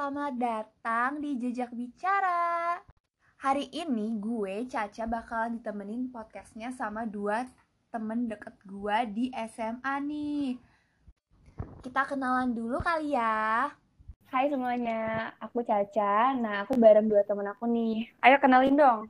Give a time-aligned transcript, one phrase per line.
[0.00, 2.80] selamat datang di Jejak Bicara.
[3.36, 7.44] Hari ini gue, Caca, bakalan ditemenin podcastnya sama dua
[7.92, 10.56] temen deket gue di SMA nih.
[11.84, 13.68] Kita kenalan dulu kali ya.
[14.32, 16.32] Hai semuanya, aku Caca.
[16.32, 18.08] Nah, aku bareng dua temen aku nih.
[18.24, 19.04] Ayo kenalin dong.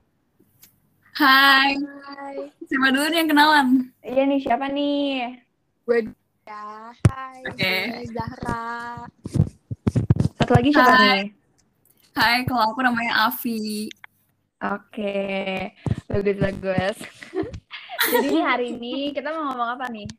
[1.15, 2.51] Hai, Hai.
[2.67, 3.67] siapa dulu nih yang kenalan?
[4.03, 5.39] Iya nih, siapa nih?
[5.87, 6.11] Gue
[6.51, 6.91] ya.
[7.15, 7.75] Hai, Oke.
[7.95, 9.07] gue Zahra.
[10.51, 10.99] Satu lagi siapa Hai.
[10.99, 11.23] nih?
[12.11, 13.87] Hai, kalau aku namanya Avi.
[14.59, 15.23] Oke,
[16.11, 16.97] bagus bagus.
[18.11, 20.11] Jadi hari ini kita mau ngomong apa nih?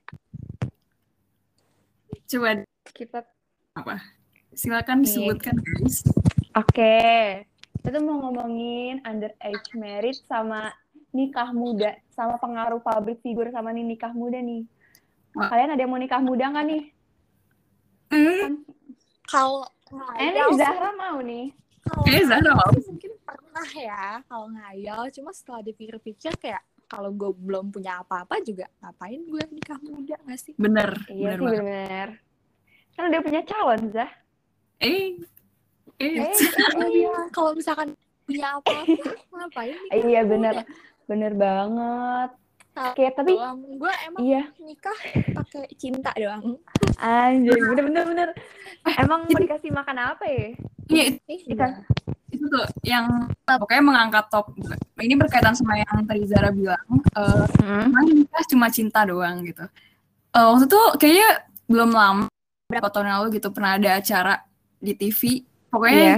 [2.32, 2.64] Coba
[2.96, 3.28] Kita
[4.56, 5.12] silakan Nih.
[5.12, 6.00] disebutkan guys.
[6.56, 6.96] Oke,
[7.84, 10.72] kita mau ngomongin underage marriage sama
[11.12, 14.64] nikah muda, sama pengaruh public figure sama nih nikah muda nih.
[15.36, 16.84] Kalian ada yang mau nikah muda nggak nih?
[18.16, 18.64] Hmm,
[19.28, 19.68] Kalau
[20.14, 21.52] Eh, sih- Zahra mau nih.
[21.82, 22.70] kalau Eh, Zahra mau.
[22.72, 25.02] mungkin pernah ya kalau ngayal.
[25.12, 30.38] Cuma setelah dipikir-pikir kayak kalau gue belum punya apa-apa juga ngapain gue nikah muda gak
[30.38, 30.54] sih?
[30.56, 31.62] bener, Iya bener sih banget.
[31.62, 32.08] bener.
[32.92, 34.12] Kan udah punya calon, Zah.
[34.78, 35.16] Eh,
[35.98, 36.36] eh, Eh,
[36.92, 40.30] iya, kalau misalkan punya apa-apa ngapain nikah Iya muda?
[40.30, 40.56] bener,
[41.06, 42.32] bener banget.
[42.72, 43.60] Tahu Kayak tapi doang.
[43.76, 44.96] Gue emang iya, nikah
[45.36, 46.56] pakai cinta doang.
[46.98, 48.30] anjir bener bener bener.
[48.96, 50.56] Emang mau dikasih makan apa ya?
[50.88, 51.84] iya itu, Nikah.
[52.32, 53.08] itu tuh yang
[53.44, 54.56] pokoknya mengangkat top.
[54.96, 56.80] Ini berkaitan sama yang tadi Zara bilang.
[57.16, 57.46] eh,
[57.88, 59.64] Emang nikah cuma cinta doang gitu.
[60.32, 61.30] Eh, waktu itu kayaknya
[61.68, 62.26] belum lama,
[62.68, 64.34] berapa tahun yang lalu gitu pernah ada acara
[64.80, 65.44] di TV.
[65.72, 66.18] Pokoknya Iya.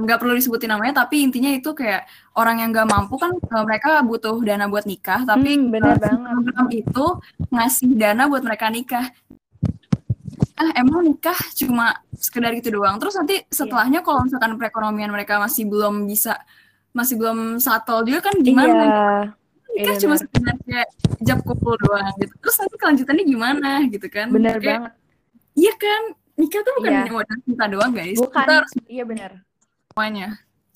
[0.00, 4.00] nggak perlu disebutin namanya, tapi intinya itu kayak orang yang nggak mampu kan eh, mereka
[4.00, 6.32] butuh dana buat nikah, tapi Hmm, bener eh, banget.
[6.32, 7.06] program itu
[7.52, 9.06] ngasih dana buat mereka nikah.
[10.54, 12.96] Ah emang nikah cuma sekedar gitu doang.
[12.96, 16.40] Terus nanti setelahnya kalau misalkan perekonomian mereka masih belum bisa,
[16.90, 18.72] masih belum settle juga kan gimana?
[18.72, 18.84] Iya.
[19.74, 20.88] nikah Iya, cuma sekedar kayak
[21.20, 22.30] jab kumpul doang gitu.
[22.38, 24.30] Terus nanti kelanjutannya gimana gitu kan?
[24.30, 24.92] Bener Kayak, banget.
[25.54, 26.02] Iya kan?
[26.34, 28.18] Nikah tuh bukan hanya modal cinta doang guys.
[28.18, 28.42] Bukan.
[28.42, 29.30] Kita harus Iya bener.
[29.88, 30.28] semuanya.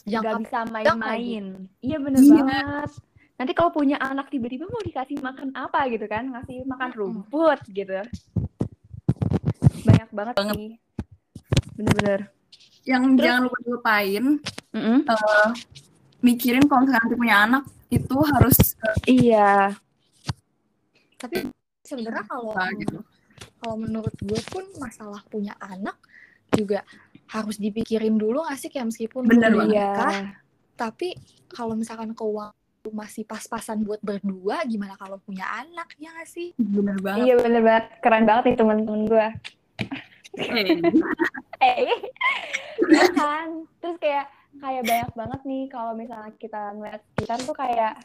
[0.05, 1.45] Yang Gak apa- bisa main-main.
[1.81, 2.35] Iya bener Iya.
[2.39, 2.91] banget.
[3.35, 6.27] Nanti kalau punya anak tiba-tiba mau dikasih makan apa gitu kan?
[6.29, 7.93] Ngasih makan rumput gitu.
[9.85, 10.55] Banyak banget Banget.
[10.57, 10.71] sih.
[11.75, 12.21] Bener-bener.
[12.83, 14.25] Yang Terus- jangan lupa dilupain
[14.73, 14.99] Mm-mm.
[15.05, 15.49] eh,
[16.21, 19.53] mikirin kalau misalkan nanti punya anak itu harus eh, Iya.
[21.17, 21.37] Tapi
[21.83, 22.99] sebenarnya kalau gitu.
[23.59, 25.99] Kalau menurut gue pun masalah punya anak
[26.55, 26.81] juga
[27.29, 29.53] harus dipikirin dulu gak sih kayak meskipun Bener.
[29.53, 29.69] Iya.
[29.69, 30.15] nikah,
[30.79, 31.13] tapi
[31.53, 32.57] kalau misalkan keuangan
[32.89, 36.57] masih pas-pasan buat berdua, gimana kalau punya anak ya gak sih?
[36.57, 37.29] Bener banget.
[37.29, 37.85] Iya bener banget.
[38.01, 39.29] Keren banget nih teman-teman gue.
[41.59, 41.91] Eh,
[42.95, 43.67] iya kan.
[43.83, 44.27] Terus kayak
[44.63, 47.99] kayak banyak banget nih kalau misalnya kita ngeliat sekitar tuh kayak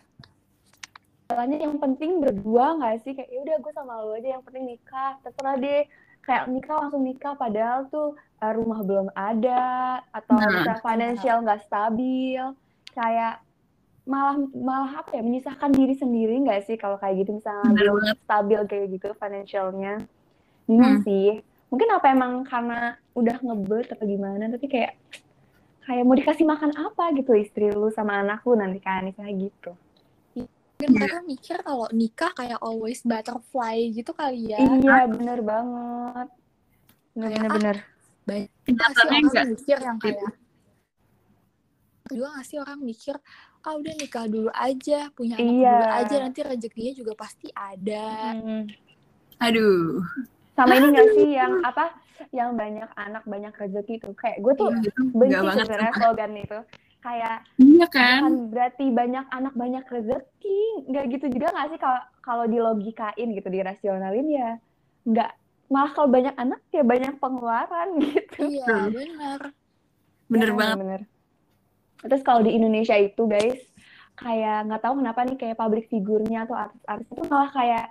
[1.34, 3.18] Soalnya yang penting berdua nggak sih?
[3.18, 5.18] Kayak udah gue sama lo aja yang penting nikah.
[5.20, 5.84] Terserah deh.
[6.22, 7.34] Kayak nikah langsung nikah.
[7.34, 9.64] Padahal tuh eh, rumah belum ada
[10.10, 10.46] atau Nah.
[10.46, 12.44] misalnya financial nggak stabil.
[12.94, 13.42] Kayak
[14.06, 17.34] malah malah apa ya menyusahkan diri sendiri nggak sih kalau kayak gitu?
[17.34, 19.94] Misalnya Bener belum stabil kayak gitu financialnya.
[20.64, 21.04] Bingung Hmm.
[21.04, 21.42] sih.
[21.68, 22.80] Mungkin apa emang karena
[23.14, 24.94] udah ngebet atau gimana tapi kayak
[25.84, 29.74] kayak mau dikasih makan apa gitu istri lu sama anak lu nanti kan misalnya gitu
[30.84, 31.00] Mungkin Iya.
[31.00, 34.60] mereka mikir kalau nikah kayak always butterfly gitu kali ya.
[34.60, 36.28] iya bener banget
[37.14, 37.78] bener ah, bener
[38.24, 39.46] Banyak sih Kenyataannya orang enggak.
[39.50, 40.20] mikir yang kayak
[42.06, 43.16] juga nggak sih orang mikir
[43.64, 45.72] ah udah nikah dulu aja punya anak Iya.
[45.74, 48.06] dulu aja nanti rezekinya juga pasti ada
[48.36, 48.64] Hmm.
[49.40, 50.04] aduh.
[50.54, 51.96] sama ini gak sih yang apa
[52.30, 56.60] yang banyak anak banyak rezeki tuh kayak gue tuh Itu benci sebenarnya slogan itu
[57.04, 58.22] kayak Iya kan?
[58.24, 63.46] bukan berarti banyak anak banyak rezeki nggak gitu juga nggak sih kalau kalau dilogikain gitu
[63.46, 64.50] dirasionalin ya
[65.04, 65.32] nggak
[65.68, 68.96] malah kalau banyak anak ya banyak pengeluaran gitu iya Betul.
[68.96, 69.40] benar
[70.26, 70.78] Bener Ya, banget.
[70.80, 71.02] bener.
[72.02, 73.60] terus kalau di Indonesia itu guys
[74.14, 77.86] kayak nggak tahu kenapa nih kayak public figurnya atau artis-artis itu malah kayak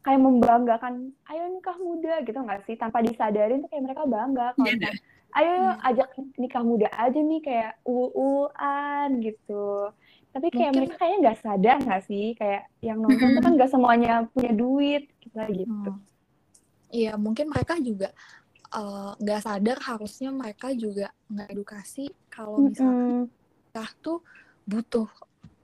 [0.00, 0.94] kayak membanggakan
[1.26, 4.92] ayo nikah muda gitu nggak sih tanpa disadarin tuh kayak mereka bangga kalau Iya
[5.34, 5.78] ayo Hmm.
[5.84, 9.90] ajak nikah muda aja nih kayak uu-uan gitu
[10.30, 13.70] tapi kayak Mungkin- mereka kayaknya nggak sadar nggak sih kayak yang nonton tuh kan nggak
[13.70, 16.02] semuanya punya duit gitu gitu Hmm.
[16.88, 18.14] Iya, mungkin mereka juga
[18.70, 23.22] eh, nggak sadar harusnya mereka juga nggak edukasi kalau misalnya Mm-mm.
[23.64, 24.18] nikah tuh
[24.64, 25.06] butuh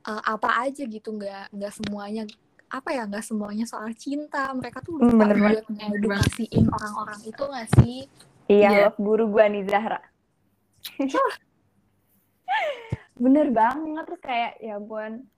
[0.02, 2.23] eh, apa aja gitu, nggak nggak semuanya
[2.69, 4.50] apa ya nggak semuanya soal cinta.
[4.50, 5.38] Mereka tuh Hmm, lupa banget.
[5.38, 7.99] buat ngedukasiin orang-orang itu nggak sih?
[8.50, 8.81] Iya Iya.
[8.91, 10.00] love guru gua nih Zahra.
[13.20, 15.29] Bener banget terus kayak ya ampun.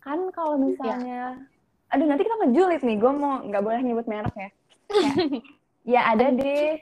[0.00, 1.46] Kan kalau misalnya
[1.86, 4.50] aduh nanti kita ngejulit nih gue mau nggak boleh nyebut merek ya.
[4.90, 5.14] Kayak,
[5.94, 6.80] ya ada deh.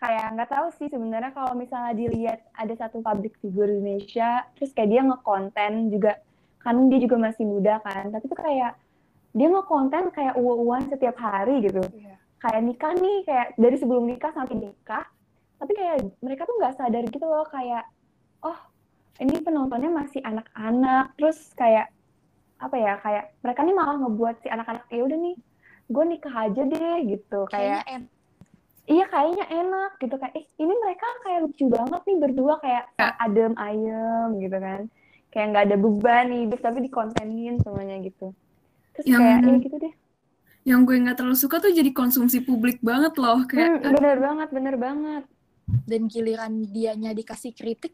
[0.00, 4.72] Kayak nggak tahu sih sebenarnya kalau misalnya dilihat ada satu pabrik figur di Indonesia terus
[4.72, 6.12] kayak dia ngekonten juga.
[6.64, 8.72] Kan dia juga masih muda kan tapi tuh kayak
[9.36, 11.84] dia ngekonten kayak uang-uang setiap hari gitu.
[11.92, 12.16] Iya.
[12.44, 15.04] Kayak nikah nih kayak dari sebelum nikah sampai nikah.
[15.56, 17.88] Tapi kayak mereka tuh nggak sadar gitu loh kayak
[18.42, 18.58] oh
[19.16, 21.16] ini penontonnya masih anak-anak.
[21.16, 21.88] Terus kayak
[22.60, 25.36] apa ya kayak mereka nih malah ngebuat si anak-anak ya udah nih
[25.84, 27.38] gue nikah aja deh gitu.
[27.48, 28.10] Kayaknya kayak en-
[28.84, 33.08] iya kayaknya enak gitu kayak eh ini mereka kayak lucu banget nih berdua kayak Ya.
[33.16, 34.80] adem ayem gitu kan.
[35.32, 38.36] Kayak nggak ada beban hidup tapi dikontenin semuanya gitu.
[38.92, 39.94] Terus Yang- kayak ya gitu deh
[40.64, 43.44] Yang gue nggak terlalu suka tuh jadi konsumsi publik banget loh.
[43.44, 45.24] Kayak Hmm, bener banget bener banget
[45.64, 47.92] dan giliran dianya dikasih kritik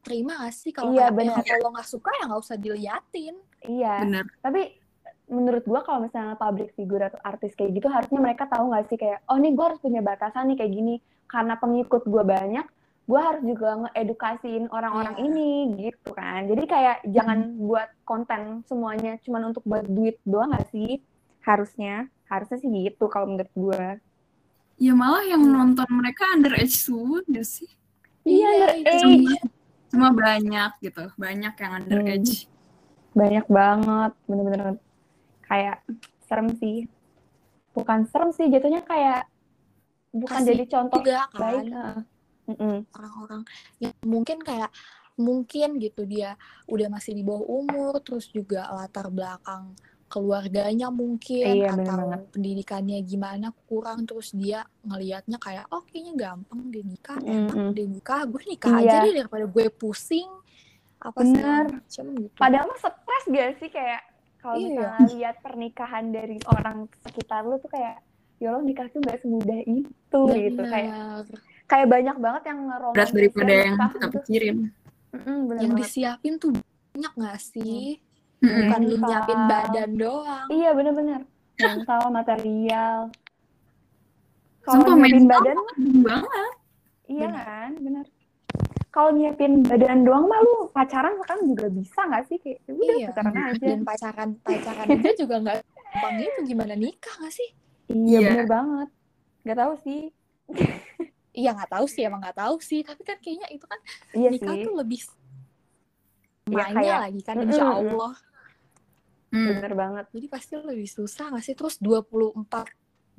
[0.00, 1.10] terima gak sih kalau Iya.
[1.10, 3.34] "Eh, kalau nggak suka ya nggak usah diliatin
[3.66, 4.24] iya bener.
[4.40, 4.78] tapi
[5.26, 8.96] menurut gua kalau misalnya public figure atau artis kayak gitu harusnya mereka tahu nggak sih
[8.96, 10.94] kayak oh nih gua harus punya batasan nih kayak gini
[11.26, 12.64] karena pengikut gua banyak
[13.04, 15.24] gua harus juga ngeedukasiin orang-orang Iya.
[15.26, 15.48] ini
[15.82, 21.02] gitu kan jadi kayak jangan buat konten semuanya cuman untuk buat duit doang nggak sih
[21.48, 21.94] harusnya
[22.28, 23.96] harusnya sih gitu kalau menurut gua
[24.78, 25.74] Ya malah yang Hmm.
[25.74, 27.66] nonton mereka underage semua nggak sih?
[28.22, 28.86] iya itu.
[28.86, 29.42] underage
[29.88, 32.46] Cuma banyak gitu, banyak yang underage.
[33.16, 34.78] banyak banget bener-bener
[35.42, 35.82] kayak
[36.28, 36.86] serem sih
[37.74, 39.26] bukan serem sih jatuhnya kayak
[40.14, 41.72] bukan Kasih jadi contoh juga kan baik
[42.94, 43.42] orang-orang
[43.82, 44.70] yang mungkin kayak
[45.18, 46.38] mungkin gitu dia
[46.70, 49.74] udah masih di bawah umur terus juga latar belakang
[50.08, 52.20] keluarganya mungkin Iya, bener atau banget.
[52.30, 57.46] pendidikannya gimana kurang terus dia ngelihatnya kayak oh kayaknya gampang dia nikah Mm-mm.
[57.46, 59.04] enak dia nikah gue nikah aja Iya.
[59.04, 60.28] deh daripada gue pusing
[60.98, 61.64] apa Bener.
[61.70, 64.00] macem gitu Padahal mah stres gak sih kayak
[64.38, 64.66] kalau Iya.
[64.66, 68.00] misalnya lihat pernikahan dari orang sekitar lu tuh kayak
[68.38, 69.84] ya Allah nikah tuh gak semudah itu
[70.26, 70.90] gitu kayak
[71.22, 71.24] Bener.
[71.64, 74.08] kayak banyak banget yang ngeromantis Berat daripada yang kita gitu.
[74.16, 74.56] pikirin.
[75.08, 75.84] Mm-mm, bener yang banget.
[75.84, 76.50] disiapin tuh
[76.88, 78.00] banyak gak sih
[78.38, 78.54] Mm-mm.
[78.64, 79.02] bukan Mental.
[79.04, 81.20] nyiapin badan doang Iya bener-bener
[81.56, 82.98] mental material.
[84.60, 85.58] Kalau nyiapin badan
[86.00, 86.52] banget.
[87.06, 87.42] iya Bener.
[87.42, 88.06] kan bener.
[88.88, 92.86] Kalau nyiapin badan doang mah lu pacaran sekarang juga bisa gak sih kayak ya udah
[92.88, 93.06] Iya.
[93.08, 93.64] pacaran aja.
[93.64, 97.50] dan pacaran pacaran aja juga nggak gampang itu gimana nikah nggak sih
[97.88, 98.28] Iya Iya.
[98.28, 98.88] bener banget.
[99.42, 100.00] Gak tahu sih.
[101.32, 103.80] iya nggak tahu sih emang nggak tahu sih tapi kan kayaknya itu kan
[104.12, 104.62] Iya nikah sih.
[104.62, 105.00] tuh lebih
[106.44, 107.64] Iya, mainnya kayak- lagi kan insya.
[107.68, 108.14] Allah
[109.28, 109.44] Hmm.
[109.52, 110.04] Bener banget.
[110.08, 112.48] jadi pasti lebih susah nggak sih terus 24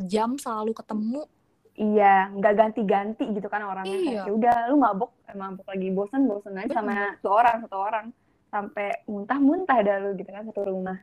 [0.02, 1.24] jam selalu ketemu
[1.72, 3.96] Iya, nggak ganti-ganti gitu kan orangnya.
[3.96, 4.04] Iya.
[4.04, 8.06] Kayak, Ya udah, lu mabok, mabok lagi bosan, bosan aja sama satu orang, satu orang.
[8.46, 11.00] Sampai muntah-muntah dah lu gitu kan satu rumah.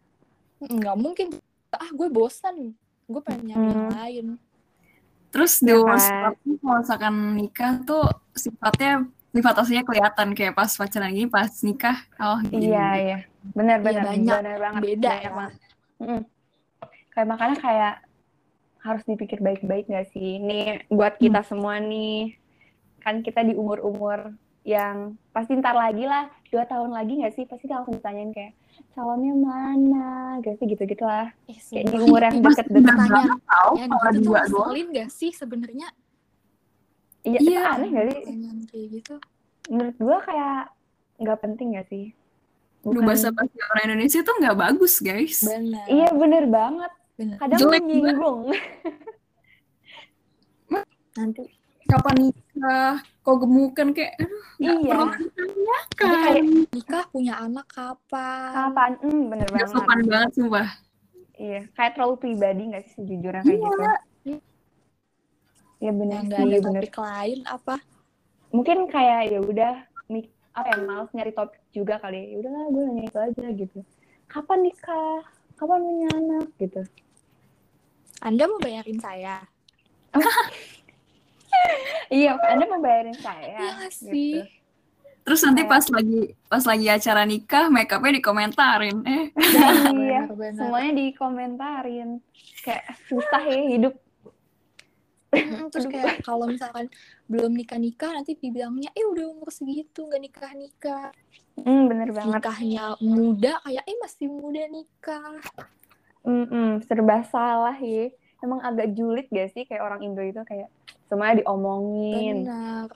[0.58, 1.28] nggak mungkin
[1.70, 2.72] ah gue bosan
[3.06, 3.92] gue pengen nyari yang Hmm.
[3.94, 4.26] lain
[5.28, 6.00] Terus Ya di umur kan?
[6.00, 8.92] sekarang kalau misalkan nikah tuh sifatnya
[9.36, 12.72] sifat aslinya kelihatan kayak pas pacaran gini pas nikah oh gini.
[12.72, 13.18] Iya, iya.
[13.46, 14.36] Benar-benar, Iya, banyak.
[14.40, 14.80] benar banget.
[14.82, 15.54] beda ya banget.
[16.00, 16.20] Mm-mm.
[17.12, 17.94] Kayak makanya kayak
[18.80, 20.38] harus dipikir baik-baik nggak sih?
[20.38, 22.34] Nih buat kita semua nih,
[23.00, 27.44] kan kita di umur-umur yang pasti ntar lagi lah, dua tahun lagi nggak sih?
[27.44, 28.52] Pasti langsung ditanyain kayak
[28.92, 30.08] calonnya mana,
[30.40, 31.32] gak sih gitu-gitu lah.
[31.48, 32.96] eh, Kayak di umur yang Mas, deket-deket.
[33.44, 34.72] kalau gitu dua doang.
[34.92, 35.88] gak sih sebenarnya
[37.26, 37.58] Iya, Iya.
[37.58, 38.16] itu aneh gak sih?
[38.22, 39.14] pertanyaan kayak gitu
[39.66, 40.58] Menurut gua kayak
[41.16, 42.04] nggak penting gak sih?
[42.82, 45.42] Lu bahasa bahasa orang Indonesia tuh nggak bagus guys.
[45.42, 46.92] benar Iya bener banget.
[47.12, 48.40] benar Kadang Jelek menyinggung.
[51.16, 51.42] nanti
[51.86, 52.94] Kapan nikah?
[53.22, 54.98] Kok gemukan kayak aduh Iya.
[55.12, 56.10] ditanyakan.
[56.20, 58.90] kayak nikah punya anak kapan Kapan?
[59.00, 59.74] Hmm, bener Nggak banget.
[59.76, 60.68] sopan banget sumpah.
[61.36, 63.66] Iya, kayak terlalu pribadi gak sih sejujurnya kayak Iya.
[63.68, 63.82] gitu?
[65.76, 66.82] Iya yang sih, nggak ada bener.
[66.82, 67.74] topik lain apa
[68.48, 69.74] Mungkin kayak ya udah
[70.06, 72.32] mik- apa ya males nyari topik juga kali.
[72.32, 73.78] Ya udahlah gue nanya itu aja gitu.
[74.26, 75.20] Kapan nikah?
[75.54, 76.80] Kapan punya anak gitu?
[78.18, 79.44] anda mau bayarin saya
[82.08, 83.58] Iya, Anda mau bayarin saya.
[83.58, 84.40] Iya nggak sih?
[84.40, 84.40] Gitu.
[85.20, 88.96] Terus nanti Kayak- pas lagi pas lagi acara nikah make upnya dikomentarin.
[89.02, 89.24] Eh
[89.92, 92.22] Iya, semuanya dikomentarin.
[92.62, 93.94] Kayak susah ya hidup.
[95.28, 96.86] Mm, terus kayak kalau misalkan
[97.26, 101.10] belum nikah nikah nanti dibilangnya eh udah umur segitu nggak nikah nikah
[101.56, 102.36] Hmm, bener banget.
[102.36, 105.40] nikahnya muda kayak eh masih muda nikah.
[106.20, 108.12] Mm-mm, serba salah ya.
[108.38, 110.68] Emang agak julid gak sih kayak orang Indo itu kayak
[111.06, 112.90] semuanya diomongin, benar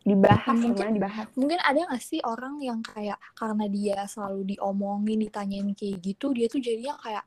[0.00, 1.26] dibahas Mungkin- semuanya dibahas.
[1.36, 6.48] mungkin ada nggak sih orang yang kayak karena dia selalu diomongin ditanyain kayak gitu dia
[6.48, 7.20] tuh jadinya kayak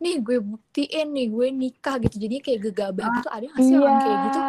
[0.00, 2.16] nih gue buktiin nih gue nikah gitu.
[2.18, 3.28] Jadi kayak gegabah gitu.
[3.28, 4.40] Ada nggak sih orang kayak gitu?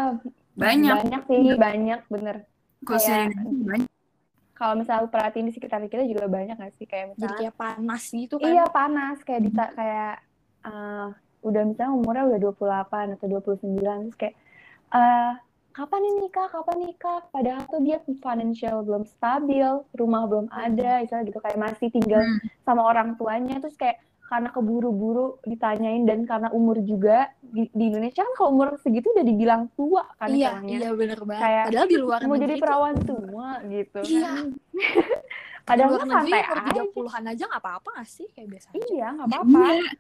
[0.54, 0.96] Banyak.
[0.98, 2.36] banyak sih banyak bener.
[2.82, 3.26] Kalau Kayak- saya
[3.62, 3.90] banyak.
[4.54, 6.86] kalau misalnya lu perhatiin di sekitar kita juga banyak gak sih?
[6.86, 8.48] Kayak jadi misalnya kayak panas gitu kan?
[8.48, 9.18] Iya panas.
[9.22, 10.14] Kayak dita kayak
[10.62, 11.08] eh,
[11.42, 14.36] udah misalnya umurnya udah 28 atau 29 terus kayak
[14.92, 15.34] eh
[15.72, 16.48] kapan nih nikah?
[16.48, 17.20] Kapan nikah?
[17.28, 21.40] Padahal tuh dia financial belum stabil rumah belum ada misalnya gitu.
[21.40, 22.38] Kayak masih tinggal Hmm.
[22.62, 23.58] sama orang tuanya.
[23.58, 23.98] Terus kayak
[24.32, 29.26] karena keburu-buru ditanyain dan karena umur juga di, di Indonesia kan kalau umur segitu udah
[29.28, 30.72] dibilang tua kan iya istilahnya.
[30.72, 34.24] iya bener banget Kayak, padahal di luar mau jadi perawan tua gitu Iya.
[34.24, 34.46] kan
[35.62, 38.68] di padahal luar mah negeri santai umur aja 30-an aja nggak apa-apa sih kayak biasa
[38.72, 38.80] aja.
[38.88, 39.92] iya nggak apa-apa Iya.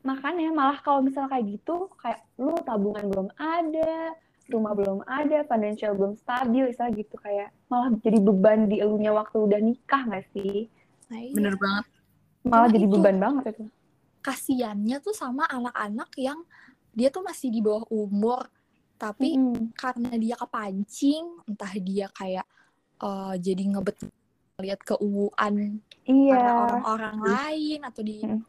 [0.00, 3.92] makanya malah kalau misalnya kayak gitu kayak lu tabungan belum ada
[4.46, 9.34] rumah belum ada financial belum stabil istilah gitu kayak malah jadi beban di elunya waktu
[9.36, 10.70] udah nikah nggak sih
[11.10, 11.34] nah, iya.
[11.34, 11.84] Bener banget.
[12.46, 12.94] Malah jadi itu.
[12.96, 13.64] beban banget itu
[14.22, 16.42] kasiannya tuh sama anak-anak yang
[16.90, 18.48] dia tuh masih di bawah umur
[18.96, 19.76] tapi Mm-mm.
[19.76, 22.46] karena dia kepancing entah dia kayak
[23.02, 23.98] eh, jadi ngebet
[24.64, 28.40] lihat keuuan iya orang-orang lain atau di Mm.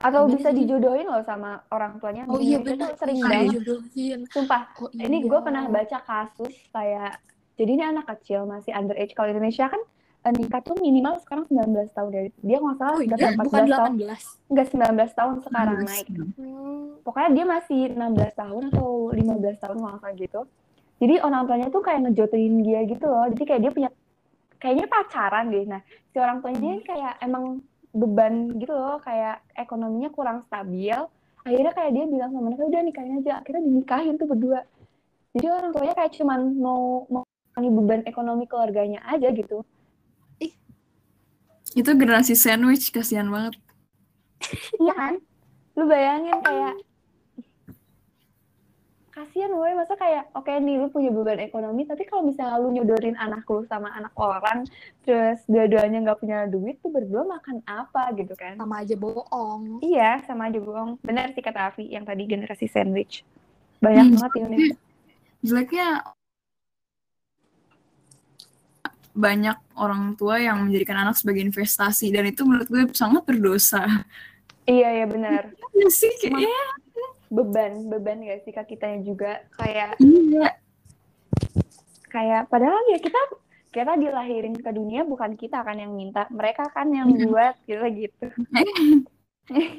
[0.00, 4.24] atau Gimana bisa dijodohin loh sama orang tuanya oh iya benar sering banget dijodohin.
[4.32, 5.28] sumpah oh ini iya.
[5.28, 7.20] gue pernah baca kasus kayak
[7.60, 9.82] jadi ini anak kecil masih underage kalau Indonesia kan
[10.28, 13.64] nikah tuh minimal sekarang 19 tahun dari dia nggak salah oh udah iya 14 bukan
[13.64, 13.92] tahun.
[14.04, 16.84] 18 enggak 19 tahun sekarang naik hmm.
[17.00, 20.40] pokoknya dia masih 16 tahun atau 15 tahun nggak salah gitu.
[21.00, 23.24] Jadi orang tuanya tuh kayak ngejodohin dia gitu loh.
[23.32, 23.90] Jadi kayak dia punya
[24.60, 25.64] kayaknya pacaran deh.
[25.64, 27.64] Nah si orang tuanya ini kayak emang
[27.96, 29.00] beban gitu loh.
[29.00, 31.00] Kayak ekonominya kurang stabil.
[31.40, 33.40] Akhirnya kayak dia bilang sama mereka udah nikahin aja.
[33.40, 34.60] Akhirnya dinikahin tuh berdua.
[35.32, 37.24] Jadi orang tuanya kayak cuman mau mau
[37.56, 39.64] beban ekonomi keluarganya aja gitu
[41.72, 43.54] Itu generasi sandwich, kasihan banget.
[44.76, 45.14] iya kan?
[45.76, 46.74] Lu bayangin kayak
[49.10, 53.18] kasihan woy masa kayak oke nih lu punya beban ekonomi tapi kalau misalnya lu nyodorin
[53.18, 54.64] anak lu sama anak orang
[55.02, 58.56] terus dua-duanya nggak punya duit tuh berdua makan apa gitu kan?
[58.56, 59.82] Sama aja bohong.
[59.84, 60.96] Iya sama aja bohong.
[61.04, 63.26] Benar sih kata Avi yang tadi generasi sandwich.
[63.78, 64.14] Banyak Hmm.
[64.16, 64.76] banget Indonesia
[65.40, 65.88] Jeleknya
[69.10, 73.82] banyak orang tua yang menjadikan anak sebagai investasi dan itu menurut gue sangat berdosa.
[74.64, 76.62] iya iya benar Iya sih kayak Ma- ya,
[77.26, 80.50] beban beban gak sih kak kitanya juga kayak iya.
[82.06, 83.18] kayak padahal ya kita
[83.70, 88.26] kita dilahirin ke dunia bukan kita kan yang minta mereka kan yang buat gitu gitu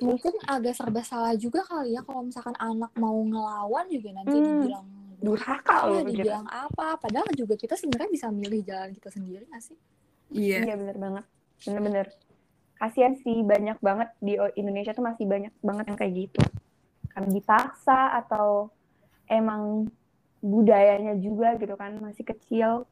[0.00, 4.46] mungkin agak serba salah juga kali ya kalau misalkan anak mau ngelawan juga nanti Hmm.
[4.46, 4.86] dibilang
[5.16, 6.22] Durhaka loh, gitu.
[6.22, 9.78] dibilang apa padahal juga kita sebenarnya bisa milih jalan kita sendiri nggak sih
[10.32, 10.66] Iya.
[10.66, 11.24] Iya bener banget,
[11.62, 12.06] bener-bener.
[12.76, 16.42] Kasian sih banyak banget di Indonesia tuh masih banyak banget yang kayak gitu.
[17.08, 18.68] Karena dipaksa atau
[19.30, 19.88] emang
[20.44, 22.84] budayanya juga gitu kan masih kecil.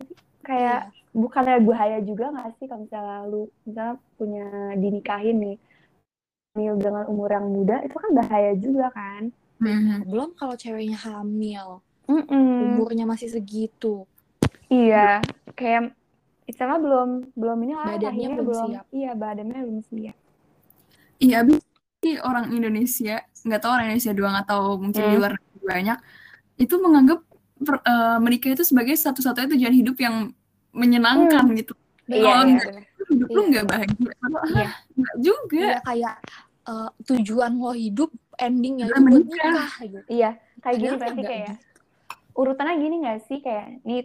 [0.00, 4.46] Jadi Kayak bukannya bahaya juga nggak sih kalau misalnya lu misalnya punya
[4.80, 5.56] dinikahin nih
[6.56, 9.28] dengan umur yang muda itu kan bahaya juga kan.
[9.60, 10.08] Mhm.
[10.08, 12.80] belum kalau ceweknya hamil Mm-mm.
[12.80, 14.08] umurnya masih segitu
[14.70, 15.18] Iya,
[15.58, 15.92] kayak
[16.46, 18.84] istilah belum belum ini lah Badannya belum belum siap.
[18.94, 20.16] iya badannya belum siap.
[21.20, 21.58] Iya, abis
[22.22, 25.20] orang Indonesia, nggak tahu orang Indonesia doang atau mungkin di Hmm.
[25.20, 25.98] luar banyak,
[26.56, 27.20] itu menganggap
[27.60, 30.32] per- eh, menikah itu sebagai satu-satunya tujuan hidup yang
[30.72, 31.74] menyenangkan gitu.
[32.08, 32.84] Iya, Kalau iya, enggak, bener.
[33.10, 33.48] hidup lu Iya.
[33.50, 33.98] nggak bahagia.
[34.00, 34.14] Iya.
[34.22, 35.58] ah, nggak juga.
[35.60, 36.14] Iya kayak
[36.70, 38.10] eh, tujuan lo hidup
[38.40, 39.52] endingnya itu buat menikah.
[39.52, 40.30] nikah gitu Iya,
[40.64, 41.56] kayak gini Padahal enggak kayak
[42.34, 44.00] urutannya gini nggak sih kayak nih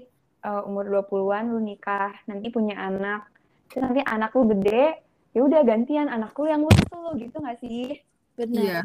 [0.45, 3.25] uh, umur 20-an lu nikah, nanti punya anak.
[3.71, 5.01] Terus nanti anak lu gede,
[5.33, 7.99] ya udah gantian anak lu yang ngurus lu gitu nggak sih?
[8.35, 8.79] benar Iya.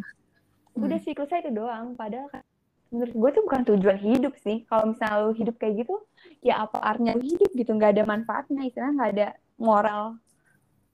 [0.78, 1.98] Udah siklusnya itu doang.
[1.98, 2.42] Padahal kan
[2.90, 4.64] menurut gue tuh bukan tujuan hidup sih.
[4.66, 5.94] Kalau misalnya lu hidup kayak gitu,
[6.40, 7.70] ya apa artinya lu hidup gitu?
[7.76, 9.28] Nggak ada manfaatnya, istilahnya nggak ada
[9.60, 10.16] moral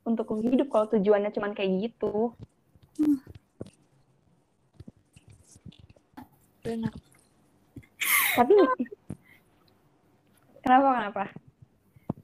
[0.03, 2.35] untuk lu hidup kalau tujuannya cuman kayak gitu.
[6.67, 6.93] Benar
[8.37, 8.53] Tapi
[10.61, 11.23] kenapa kenapa?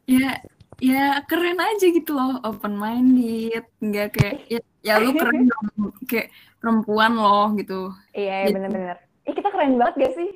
[0.05, 0.43] Ya,
[0.77, 5.67] ya keren aja gitu loh, open minded, nggak kayak ya, ya lu keren dong,
[6.05, 7.89] kayak perempuan loh gitu.
[8.13, 8.55] Iya, iya Gitu.
[8.59, 8.97] bener-bener.
[9.23, 10.31] Ih, kita keren banget gak sih?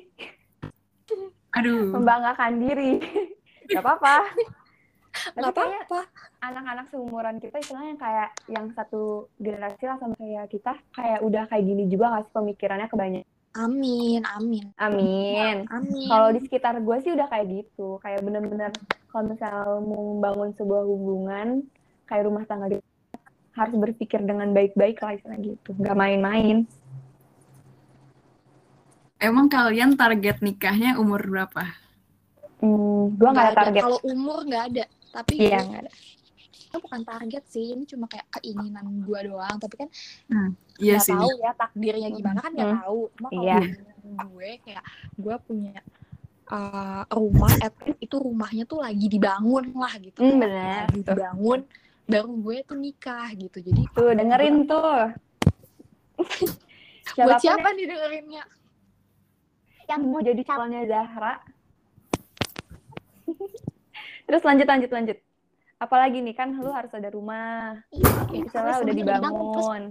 [1.53, 1.91] Aduh.
[1.91, 2.91] Membanggakan diri.
[3.69, 4.23] Gak apa-apa.
[5.17, 6.01] Tapi nggak kayaknya apa-apa
[6.39, 11.65] anak-anak seumuran kita istilahnya kayak yang satu generasi lah sama kayak kita, kayak udah kayak
[11.65, 13.36] gini juga gak sih pemikirannya kebanyakan.
[13.55, 15.65] Amin, amin, Amin.
[15.71, 16.07] amin.
[16.09, 18.69] Kalau di sekitar gue sih udah kayak gitu, kayak bener-bener
[19.09, 21.63] kalau misalnya mau membangun sebuah hubungan,
[22.05, 22.83] kayak rumah tangga gitu,
[23.57, 26.69] harus berpikir dengan baik-baik lah istilah gitu, nggak main-main.
[29.17, 31.73] Emang kalian target nikahnya umur berapa?
[32.61, 33.81] Hmm, gue nggak Nggak ada target.
[33.81, 35.91] Kalau umur nggak ada, tapi Iya nggak ada.
[36.77, 39.57] Itu bukan target sih, ini cuma kayak keinginan gue doang.
[39.57, 39.89] Tapi kan
[40.77, 41.17] Iya nggak sih.
[41.17, 42.79] tahu ya takdirnya gimana kan nggak Hmm.
[42.85, 43.01] tahu.
[43.17, 43.57] Cuma kalau Iya.
[43.57, 44.83] keinginan gue kayak
[45.17, 45.75] gue punya
[46.47, 50.21] uh, rumah, at least itu rumahnya tuh lagi dibangun lah gitu.
[50.21, 50.87] Hmm, bener.
[50.87, 51.59] Lagi dibangun,
[52.05, 53.57] baru gue tuh nikah gitu.
[53.59, 55.11] Jadi Tuh dengerin tuh.
[57.17, 58.43] buat Siapa pun siapa nih dengerinnya?
[59.87, 61.39] yang mau jadi calonnya Zahra.
[64.27, 65.17] Terus lanjut lanjut lanjut.
[65.77, 69.81] Apalagi nih kan lu harus ada rumah, Iya, misalnya udah dibangun.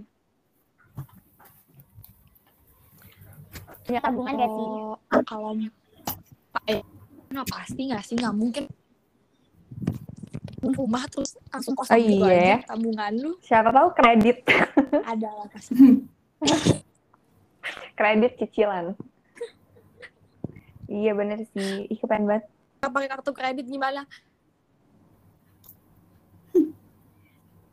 [3.87, 4.67] Punya tabungan gak sih?
[5.23, 5.51] kalau
[6.67, 6.83] eh
[7.31, 8.15] nggak pasti nggak sih?
[8.19, 8.65] Nggak mungkin.
[10.67, 12.59] Rumah terus langsung kosong Oh, gitu iya.
[12.59, 13.31] aja tabungan lu.
[13.39, 14.43] Siapa tahu kredit,
[15.15, 15.75] ada lah pasti.
[17.99, 18.93] Kredit cicilan.
[20.87, 22.45] Iya bener sih, ih keren banget.
[22.77, 24.07] pakai kartu kredit gimana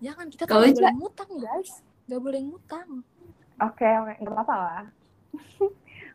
[0.03, 1.71] jangan kita Kalau boleh ngutang guys
[2.05, 2.89] nggak boleh ngutang
[3.61, 4.85] Oke, oke, nggak apa-apa lah.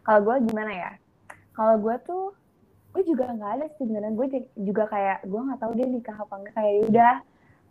[0.05, 0.91] Kalau gue gimana ya?
[1.55, 2.25] Kalau gue tuh,
[2.91, 4.13] gue juga nggak ada sih sebenarnya.
[4.19, 4.27] Gue
[4.59, 6.55] juga kayak, gue nggak tahu dia nikah apa enggak.
[6.59, 7.15] Kayak ya udah,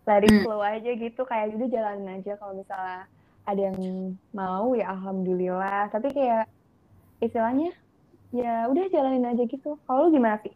[0.07, 0.43] it Hmm.
[0.47, 1.21] flow aja gitu.
[1.27, 2.31] Kayak udah jalanin aja.
[2.39, 3.01] Kalau misalnya
[3.43, 3.77] ada yang
[4.31, 5.91] mau ya alhamdulillah.
[5.91, 6.47] Tapi kayak
[7.19, 7.75] istilahnya,
[8.31, 9.75] ya udah jalanin aja gitu.
[9.83, 10.55] Kalau lu gimana sih?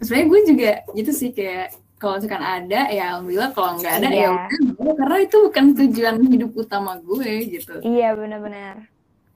[0.00, 4.14] Sebenarnya gue juga gitu sih kayak kalau misalkan ada ya alhamdulillah kalau nggak ada ya
[4.14, 4.28] Iya.
[4.28, 4.92] udah nggak apa-apa.
[5.00, 7.74] karena itu bukan tujuan hidup utama gue gitu.
[7.80, 8.74] Iya benar-benar.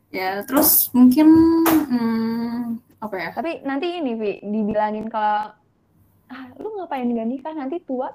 [0.08, 1.28] Ya terus mungkin
[1.64, 2.60] hmm,
[2.98, 3.28] apa ya?
[3.32, 5.52] Tapi nanti ini Vi, dibilangin kalau
[6.28, 8.12] ah, lu ngapain gak nikah nanti tua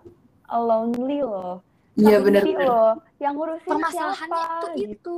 [0.49, 1.61] lonely loh.
[1.93, 2.43] Iya Tapi benar.
[2.65, 4.89] loh, yang ngurusin Permasalahannya siapa itu.
[4.89, 5.17] gitu.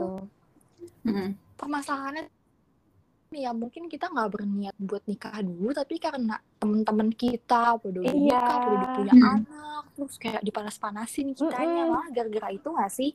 [1.02, 1.30] Hmm.
[1.56, 2.28] permasalahannya
[3.32, 8.38] ya mungkin kita nggak berniat buat nikah dulu tapi karena teman-teman kita pada udah Iya.
[8.38, 9.28] nikah pada udah punya Hmm.
[9.36, 11.94] anak terus kayak dipanas-panasin kitanya Mm-mm.
[11.94, 13.12] lah gara-gara itu nggak sih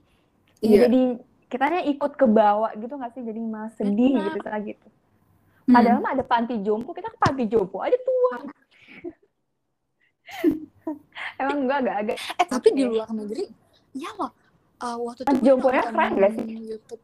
[0.61, 0.85] Iya.
[0.85, 1.01] Jadi
[1.49, 3.25] kitanya ikut ke bawah gitu gak sih?
[3.25, 4.25] Jadi malah sedih Benar.
[4.29, 4.87] gitu salah gitu.
[5.65, 5.73] Hmm.
[5.73, 8.45] Padahal mah ada panti jompo, kita ke panti jompo aja tua.
[11.41, 13.45] Emang enggak agak agak eh tapi di luar negeri
[13.93, 14.31] ya loh
[14.79, 16.45] uh, waktu itu gue jomponya nonton keren gak sih?
[16.69, 17.03] YouTube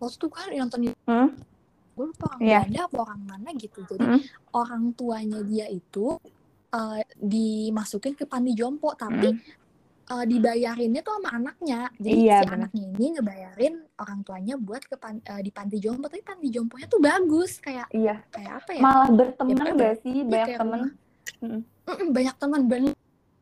[0.00, 1.28] waktu itu kan nonton Hmm?
[2.00, 2.60] Gue lupa orang Iya.
[2.64, 3.80] Belanda apa orang mana gitu.
[3.84, 4.20] Jadi Hmm.
[4.50, 6.16] orang tuanya dia itu
[6.70, 9.36] uh, dimasukin ke panti jompo tapi
[10.08, 11.92] uh, dibayarinnya tuh sama anaknya.
[11.94, 12.56] Jadi Iya, si benar.
[12.56, 16.08] anaknya ini ngebayarin orang tuanya buat ke pan- uh, di panti jompo.
[16.08, 18.80] Tapi panti jomponya tuh bagus kayak iya, kayak apa ya?
[18.80, 20.14] Malah berteman Ya, gak sih?
[20.16, 20.80] Iya, Banyak temen.
[22.10, 22.96] banyak teman banget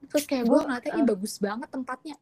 [0.08, 2.16] terus kayak gue ngeliatnya uh, ih bagus banget tempatnya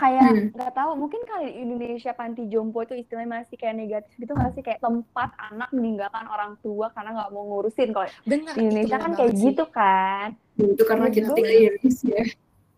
[0.00, 0.46] Kayak Hmm.
[0.56, 4.52] nggak tahu, mungkin kali di Indonesia panti jompo itu istilahnya masih kayak negatif gitu nggak
[4.56, 4.62] sih?
[4.64, 7.92] Kayak tempat anak meninggalkan orang tua karena nggak mau ngurusin.
[7.92, 9.52] Kalau bener di Indonesia kan kayak sih.
[9.52, 10.32] gitu kan.
[10.56, 12.20] itu karena Menurut kita tinggal di Indonesia.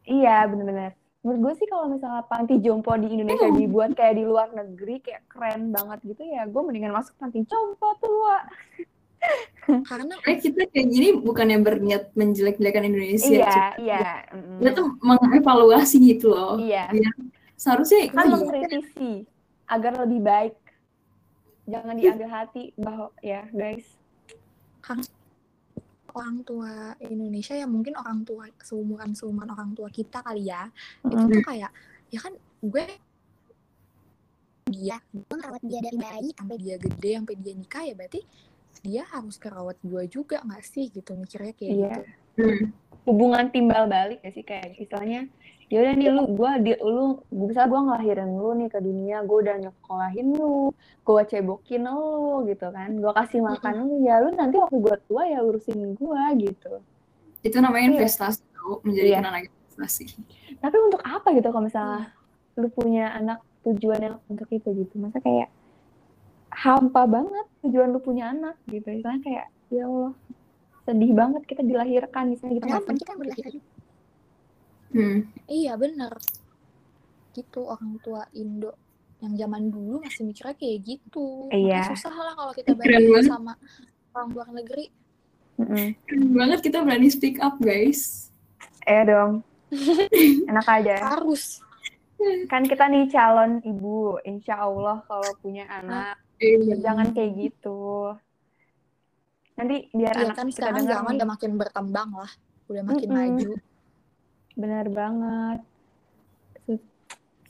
[0.02, 0.90] Iya, bener-bener.
[1.22, 5.22] Menurut gue sih kalau misalnya panti jompo di Indonesia dibuat kayak di luar negeri, kayak
[5.30, 8.42] keren banget gitu ya, gue mendingan masuk panti jompo tua.
[9.62, 13.78] Karena kita kayak gini bukannya berniat menjelek-jelekan Indonesia.
[13.78, 14.26] Iya, iya.
[14.34, 14.58] mm.
[14.58, 16.58] Kita tuh mengevaluasi gitu loh.
[16.58, 16.90] Iya.
[17.54, 19.12] Seharusnya Kan kita mengkritisi
[19.70, 20.54] agar lebih baik.
[21.70, 23.86] Jangan diambil hati bahwa ya guys.
[26.12, 30.68] orang tua Indonesia ya mungkin orang tua seumuran seumuran orang tua kita kali ya
[31.08, 31.30] itu Mm.
[31.32, 31.72] tuh kayak
[32.12, 32.84] ya kan gue
[34.68, 38.20] dia gue ngerawat dia dari bayi sampai dia gede sampai dia nikah ya berarti
[38.80, 40.88] dia harus kerawat gue juga nggak sih?
[40.88, 41.88] Gitu mikirnya kayak Iya.
[41.92, 42.00] gitu.
[42.32, 42.64] Hmm.
[43.02, 44.40] Hubungan timbal balik ya sih?
[44.40, 45.26] Kayak istilahnya
[45.66, 49.38] ya udah nih lu gua di lu bisa gua ngelahirin lu nih ke dunia gua
[49.40, 50.68] udah nyekolahin lu
[51.02, 52.92] gua cebokin lu gitu kan.
[52.96, 56.78] Gua kasih makan lu ya lu nanti waktu gua tua ya urusin gua gitu.
[57.42, 57.92] Itu namanya Iya.
[58.06, 60.04] investasi tau, menjadikan anak investasi.
[60.60, 62.12] tapi untuk apa gitu kalau misalnya
[62.54, 64.94] lu punya anak tujuannya untuk itu gitu?
[65.00, 65.48] Masa kayak
[66.52, 68.86] hampa banget tujuan lu punya anak gitu.
[68.92, 70.12] Misalnya kayak ya Allah
[70.82, 72.64] sedih banget kita dilahirkan misalnya gitu.
[72.66, 73.46] Padahal ngapain kita berlahir
[74.92, 75.24] Hmm.
[75.48, 76.12] iya bener.
[77.32, 78.76] Gitu orang tua Indo
[79.24, 81.48] yang zaman dulu masih mikirnya kayak gitu.
[81.48, 81.88] Iya.
[81.96, 83.56] Susah lah kalau kita bandingin sama
[84.12, 84.92] orang luar negeri.
[85.56, 88.28] Keren banget kita berani speak up guys.
[88.84, 89.40] eh dong.
[90.50, 91.16] Enak aja.
[91.16, 91.64] Harus.
[92.52, 94.20] Kan kita nih calon ibu.
[94.28, 96.74] Insya Allah kalau punya anak Iya.
[96.82, 97.80] jangan kayak gitu.
[99.54, 102.32] Nanti biar Iya anak kan kita sekarang zaman udah makin berkembang lah,
[102.66, 103.18] udah makin Mm-mm.
[103.18, 103.50] maju.
[104.52, 105.58] bener banget.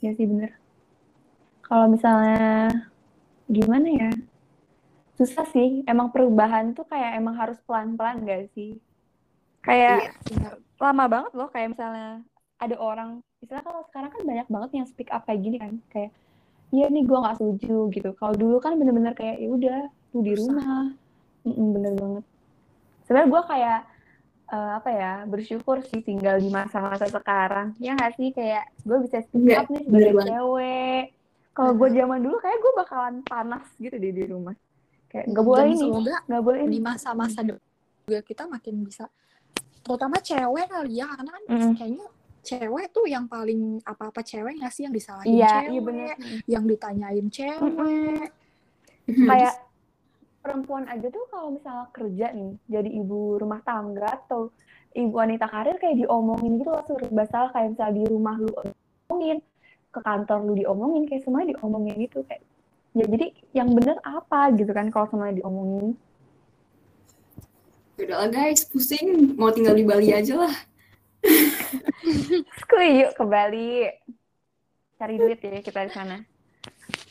[0.03, 0.63] Ya sih bener
[1.63, 2.69] kalau misalnya
[3.49, 4.11] gimana ya?
[5.17, 5.81] Susah sih.
[5.89, 8.77] Emang perubahan tuh kayak emang harus pelan-pelan gak sih?
[9.65, 10.53] Kayak Iya, benar.
[10.77, 12.21] lama banget loh kayak misalnya
[12.61, 13.25] ada orang.
[13.41, 15.73] Misalnya kalau sekarang kan banyak banget yang speak up kayak gini kan.
[15.89, 16.11] Kayak
[16.73, 18.09] iya nih gue nggak setuju gitu.
[18.17, 19.79] Kalau dulu kan bener-bener kayak ya udah
[20.17, 20.89] lu di rumah.
[21.45, 22.23] Mm-mm, bener banget.
[23.05, 23.79] Sebenarnya gue kayak
[24.49, 27.77] eh, apa ya bersyukur sih tinggal di masa-masa sekarang.
[27.77, 28.33] Ya nggak sih?
[28.33, 31.03] Kayak gue bisa speak Iya, up nih sebagai cewek.
[31.53, 34.57] Kalau gue zaman dulu kayak gue bakalan panas gitu di di rumah.
[35.13, 39.05] Kayak nggak boleh ini semoga nggak boleh ini di masa-masa juga kita makin bisa
[39.83, 41.71] terutama cewek kali ya karena kan Mm.
[41.75, 42.07] kayaknya
[42.43, 44.83] cewek tuh yang paling apa-apa cewek nggak sih?
[44.85, 46.15] Yang disalahin iya cewek iya bener.
[46.45, 48.29] yang ditanyain cewek.
[49.07, 49.55] Kayak
[50.43, 54.51] perempuan aja tuh kalau misalnya kerja nih jadi ibu rumah tangga atau
[54.91, 57.49] ibu wanita karir kayak diomongin gitu loh serba salah.
[57.55, 58.51] Kayak misalnya di rumah lu
[59.07, 59.39] omongin
[59.93, 62.27] ke kantor lu diomongin kayak semuanya diomongin gitu.
[62.27, 62.43] Kayak
[62.93, 63.27] ya jadi
[63.57, 65.95] yang bener apa gitu kan kalau semuanya diomongin?
[67.93, 69.37] Udah lah guys, pusing.
[69.37, 70.55] Mau tinggal di Bali aja lah.
[72.63, 73.87] Skuy, yuk ke Bali
[74.99, 76.17] cari duit ya kita di sana.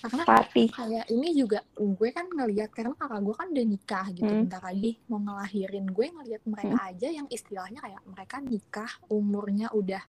[0.02, 4.26] Karena party kayak ini juga gue kan ngelihat karena kakak gue kan udah nikah gitu
[4.26, 4.42] Hmm.
[4.46, 5.86] bentar lagi mau ngelahirin.
[5.94, 10.02] Gue ngelihat mereka aja yang istilahnya kayak mereka nikah umurnya udah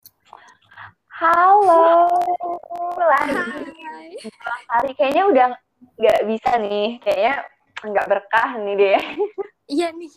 [1.11, 2.07] halo.
[2.97, 3.27] Lah
[4.71, 5.47] hari kayaknya udah
[5.99, 6.87] nggak bisa nih.
[7.03, 7.33] Kayaknya
[7.81, 8.99] nggak berkah nih dia.
[9.67, 10.11] Iya nih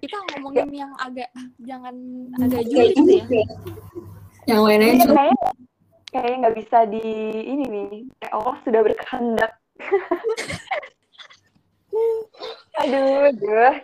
[0.00, 1.28] kita ngomongin yang agak
[1.60, 1.92] jangan
[2.40, 2.96] agak julid
[3.28, 3.44] ya.
[4.48, 5.06] Yang lain aja.
[5.12, 5.48] kayaknya
[6.10, 7.04] kayaknya nggak bisa di
[7.44, 8.08] ini nih.
[8.16, 9.52] Kayak Allah sudah berkehendak.
[12.80, 13.76] Aduh aduh.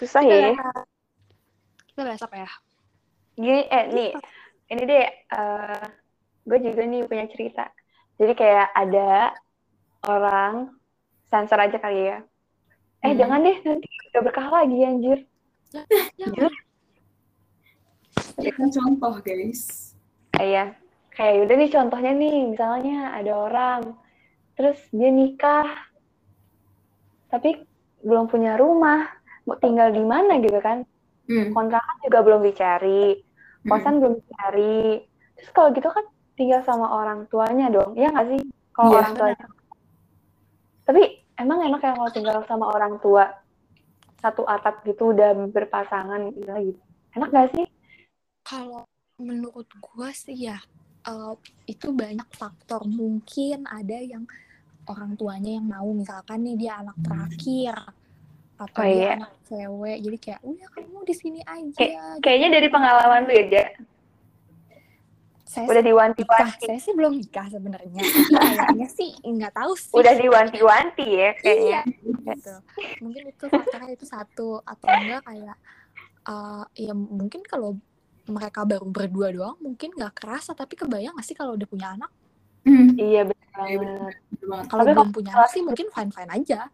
[0.00, 0.56] Susah ya.
[1.92, 2.50] kita bahas apa ya.
[3.36, 4.12] Gini eh nih.
[4.72, 5.84] Ini deh eh
[6.46, 7.68] gue juga nih punya cerita.
[8.16, 9.36] Jadi kayak ada
[10.08, 10.72] orang
[11.28, 12.24] sensor aja kali ya
[13.06, 13.18] eh Hmm.
[13.18, 15.18] jangan deh nanti gak berkah lagi anjir
[16.16, 16.52] Jangan.
[18.34, 19.92] Berikan contoh guys.
[20.30, 20.76] kayak
[21.10, 23.80] kayak udah nih contohnya nih misalnya ada orang
[24.52, 25.64] terus dia nikah
[27.26, 27.64] tapi
[28.00, 29.08] belum punya rumah
[29.42, 30.84] mau tinggal di mana gitu kan
[31.24, 31.50] Hmm.
[31.50, 33.18] kontrakan juga belum dicari
[33.64, 33.66] Hmm.
[33.66, 35.02] kosan belum dicari
[35.34, 38.40] terus kalau gitu kan tinggal sama orang tuanya dong ya nggak sih
[38.70, 39.44] kalau Iya, orang tuanya
[40.84, 41.02] tapi
[41.36, 43.28] emang enak ya kalau tinggal sama orang tua
[44.16, 46.80] satu atap gitu udah berpasangan gitu gitu.
[47.14, 47.66] Enak gak sih?
[48.42, 48.84] Kalau
[49.16, 50.58] menurut gue sih ya
[51.06, 51.32] eh,
[51.66, 52.84] itu banyak faktor.
[52.84, 54.24] Mungkin ada yang
[54.86, 57.74] orang tuanya yang mau misalkan nih dia anak terakhir
[58.56, 59.12] atau Oh, dia iya.
[59.20, 59.98] anak cewek.
[60.00, 63.64] Jadi kayak udah kamu di sini aja Kayak- kayaknya dari pengalaman lu ya Ja
[65.56, 66.64] saya udah diwanti-wanti.
[66.68, 68.02] saya sih belum nikah sebenarnya.
[68.04, 69.96] Kayaknya sih nggak tahu sih.
[69.96, 71.80] Udah diwanti-wanti ya kayaknya.
[71.80, 71.80] Iya
[72.28, 72.54] gitu.
[73.00, 74.60] Mungkin itu faktornya itu satu.
[74.62, 75.56] Atau enggak kayak
[76.28, 77.80] eh, ya mungkin kalau
[78.28, 80.52] mereka baru berdua doang mungkin nggak kerasa.
[80.52, 82.12] Tapi kebayang nggak sih kalau udah punya anak?
[82.66, 82.92] Hmm.
[82.98, 83.78] iya bener Iya,
[84.68, 86.68] kalau belum kalau- punya anak sih mungkin fine fine aja.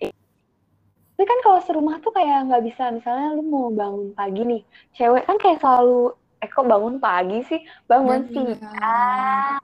[0.00, 2.88] Tapi kan kalau serumah tuh kayak nggak bisa.
[2.88, 4.62] Misalnya lu mau bangun pagi nih
[4.94, 7.60] cewek kan kayak selalu eh kok bangun pagi sih?
[7.84, 8.56] Bangun Bener.
[8.56, 9.60] siang.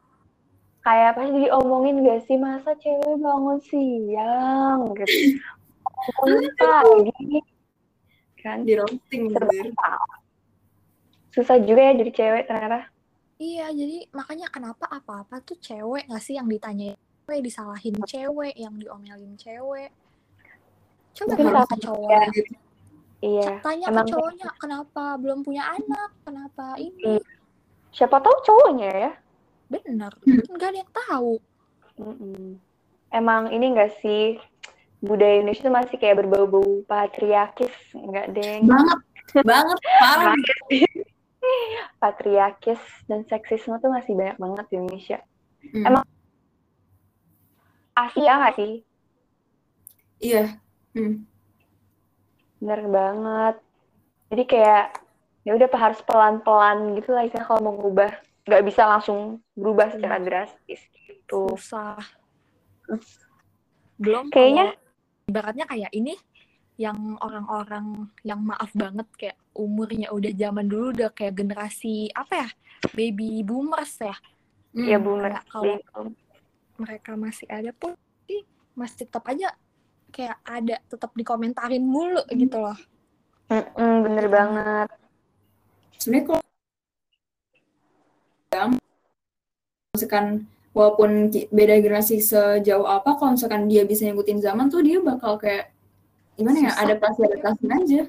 [0.84, 4.92] Kayak pasti diomongin gak sih masa cewek bangun siang?
[4.94, 5.40] Gitu.
[6.22, 7.40] Bangun pagi.
[8.38, 8.62] Kan?
[8.62, 9.34] Di roasting
[11.36, 12.88] susah juga ya jadi cewek ternyata.
[13.36, 18.72] Iya, jadi makanya kenapa apa-apa tuh cewek nggak sih yang ditanya cewek, disalahin cewek, yang
[18.80, 19.92] diomelin cewek.
[21.12, 22.10] Coba karena ke cowok,
[23.18, 27.16] iya tanya emang- ke cowoknya kenapa belum punya anak, kenapa ini.
[27.16, 27.22] Iya.
[27.90, 29.12] siapa tahu cowoknya ya
[29.66, 30.46] Bener, Hmm.
[30.48, 31.32] nggak ada yang tahu.
[31.96, 32.54] Mm-mm.
[33.08, 34.38] Emang ini enggak sih
[34.98, 38.98] budaya Indonesia itu masih kayak berbau-bau patriarkis enggak deng Banget.
[39.42, 39.78] Banget.
[39.98, 40.34] Parah.
[41.96, 45.18] patriarkis dan seksisme tuh masih banyak banget di Indonesia
[45.64, 45.82] Hmm.
[45.84, 46.08] Emang-
[47.92, 48.72] Asia nggak sih
[50.18, 50.44] Iya.
[50.92, 51.26] Hmm.
[52.58, 53.54] Bener banget.
[54.32, 54.86] Jadi kayak
[55.46, 58.12] ya udah harus pelan-pelan gitu lah istilahnya kalau mau ngubah.
[58.46, 61.50] Nggak bisa langsung berubah secara drastis gitu.
[61.54, 61.98] Susah.
[63.98, 66.14] Belum Kayaknya- kalau ibaratnya kayak ini
[66.76, 72.48] yang orang-orang yang maaf banget kayak umurnya udah zaman dulu udah kayak generasi apa ya
[72.92, 74.12] baby boomers ya.
[74.76, 74.84] Hmm.
[74.84, 76.12] ya kayak kalau
[76.76, 77.96] mereka masih ada pun
[78.76, 79.56] masih tetap aja
[80.16, 82.76] kayak ada tetap dikomentarin mulu gitu loh
[83.46, 84.88] Mm-mm, bener banget.
[85.96, 86.42] sebenarnya kalau
[89.92, 90.26] misalkan
[90.72, 91.10] walaupun
[91.48, 95.72] beda generasi sejauh apa kalau misalkan dia bisa ngikutin zaman tuh dia bakal kayak
[96.34, 96.82] gimana ya Susah.
[96.84, 98.02] adaptasi adaptasi aja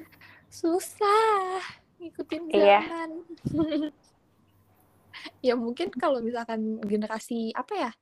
[0.48, 1.60] susah
[1.98, 2.80] ngikutin Iya.
[2.82, 3.10] zaman
[5.46, 7.92] ya mungkin kalau misalkan generasi apa ya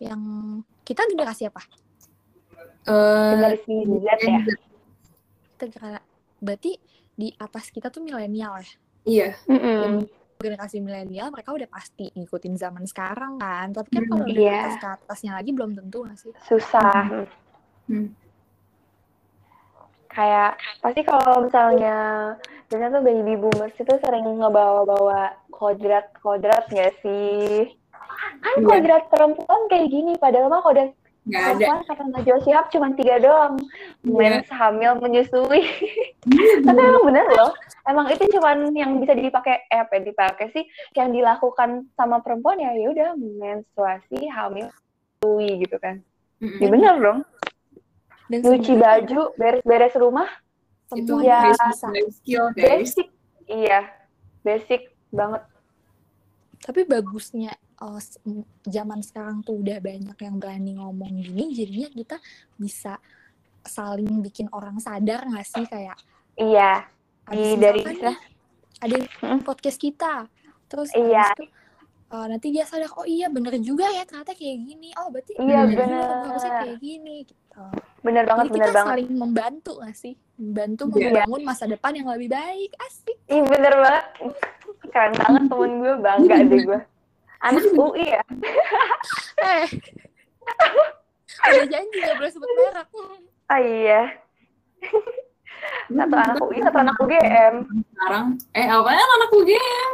[0.00, 0.20] yang
[0.84, 1.64] kita generasi apa
[2.84, 4.40] Eh, Generasi Z ya.
[5.58, 6.00] kita
[6.38, 6.72] berarti
[7.12, 8.68] di atas kita tuh milenial ya
[9.04, 10.06] iya Mm-mm.
[10.36, 14.58] generasi milenial mereka udah pasti ngikutin zaman sekarang kan tapi kan kalau Hmm, dari iya.
[14.64, 17.26] atas ke atasnya lagi belum tentu nggak sih Susah.
[17.86, 18.08] Hmm.
[20.08, 21.96] Kayak pasti kalau misalnya
[22.66, 27.70] biasanya tuh baby boomers itu sering ngebawa-bawa kodrat-kodrat nggak sih?
[28.40, 28.66] Kan Iya.
[28.66, 30.90] kodrat perempuan kayak gini, padahal mah kodrat
[31.28, 33.54] nggak ada perempuan kata Najwa Shihab cuma tiga doang.
[34.00, 34.16] Iya.
[34.16, 35.62] Mens, hamil, menyusui.
[36.66, 37.52] Tapi emang bener loh.
[37.84, 40.64] Emang itu cuman yang bisa dipakai, eh apa yang dipakai sih?
[40.96, 44.72] Yang dilakukan sama perempuan ya ya udah menstruasi, hamil,
[45.20, 46.00] menyusui gitu kan.
[46.40, 46.58] Mm-mm.
[46.58, 47.20] Ya bener dong.
[48.28, 50.28] dan Nyuci baju, beres-beres rumah,
[50.92, 51.48] itu ya.
[51.48, 53.08] basic skill guys basic.
[53.48, 53.80] Iya,
[54.44, 55.42] basic banget.
[56.58, 62.16] tapi bagusnya oh, m- zaman sekarang tuh udah banyak yang berani ngomong gini jadinya kita
[62.54, 62.98] bisa
[63.60, 65.98] saling bikin orang sadar nggak sih kayak
[66.34, 66.86] Iya,
[67.26, 69.40] Di- dari misalkan istilah- nih, ada yang Mm.
[69.42, 70.14] podcast kita
[70.64, 71.26] terus Iya.
[71.32, 71.44] itu
[72.08, 75.60] eh, nanti dia sadar oh iya bener juga ya ternyata kayak gini oh berarti Iya,
[75.66, 76.08] bener bener.
[76.24, 77.36] harusnya kayak gini gitu
[77.98, 78.90] bener banget, jadi bener kita banget.
[78.94, 81.04] saling membantu nggak sih membantu Iya.
[81.04, 84.04] membangun masa depan yang lebih baik asik Ih, bener banget.
[84.88, 86.80] Keren banget temen gue, bangga deh gue.
[87.38, 88.22] Anak UI ya?
[89.48, 89.66] eh
[91.38, 92.88] udah janji gak boleh sebut merek
[93.48, 94.02] Oh iya.
[95.88, 97.54] Satu anak UI, satu anak UGM.
[97.96, 99.92] sekarang eh apanya anak UGM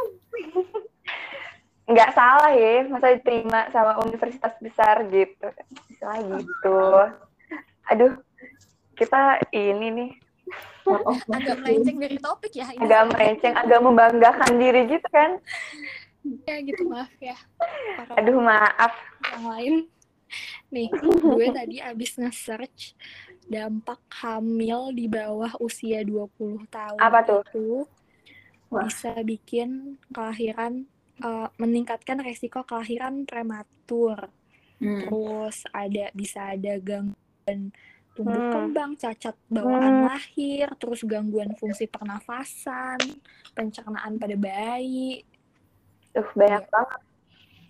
[1.85, 5.47] Nggak salah ya, masa diterima sama universitas besar gitu.
[5.93, 6.81] Istilah gitu.
[7.93, 8.17] Aduh,
[8.97, 10.11] kita ini nih,
[10.85, 15.41] Out of agak melenceng dari topik ya ini agak melenceng, agak membanggakan diri gitu kan.
[16.45, 17.37] Ya gitu maaf ya
[17.97, 18.93] para Aduh, maaf.
[19.31, 19.73] yang lain
[20.73, 20.89] nih
[21.21, 22.97] gue tadi abis nge-search
[23.45, 27.41] dampak hamil di bawah usia 20 tahun Apa tuh?
[27.45, 27.67] itu
[28.73, 28.83] Wah.
[28.83, 30.89] bisa bikin kelahiran
[31.21, 34.29] eh, meningkatkan resiko kelahiran prematur
[34.75, 35.07] Hmm.
[35.07, 37.71] terus ada bisa ada gangguan
[38.11, 38.51] tumbuh Hmm.
[38.51, 40.07] kembang, cacat bawaan Hmm.
[40.07, 42.99] lahir, terus gangguan fungsi pernafasan,
[43.51, 45.23] pencernaan pada bayi,
[46.15, 46.71] Tuh, banyak Iya.
[46.71, 47.01] banget.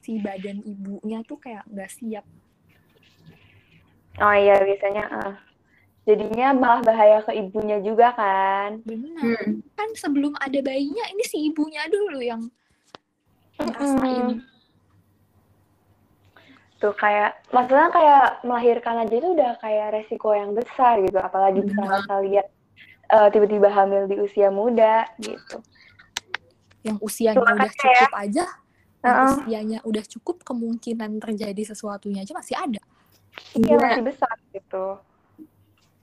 [0.06, 2.22] si badan ibunya tuh kayak nggak siap.
[4.22, 5.04] Oh iya, biasanya.
[5.10, 5.34] ah.
[6.06, 8.86] Jadinya malah bahaya ke ibunya juga kan.
[8.86, 9.18] Benar.
[9.18, 9.66] Hmm.
[9.74, 12.46] Kan sebelum ada bayinya, ini si ibunya dulu yang
[13.58, 14.46] ngerasain.
[16.78, 21.18] Tuh kayak, maksudnya kayak melahirkan aja itu udah kayak resiko yang besar gitu.
[21.18, 22.48] Apalagi misalnya kita lihat
[23.10, 25.66] eh, tiba-tiba hamil di usia muda gitu.
[26.86, 28.46] Yang usianya udah makanya cukup aja,
[29.02, 29.30] yang Heeh.
[29.42, 32.82] usianya udah cukup, kemungkinan terjadi sesuatunya aja masih ada.
[33.58, 33.78] Iya, Iya.
[33.82, 34.86] masih besar gitu.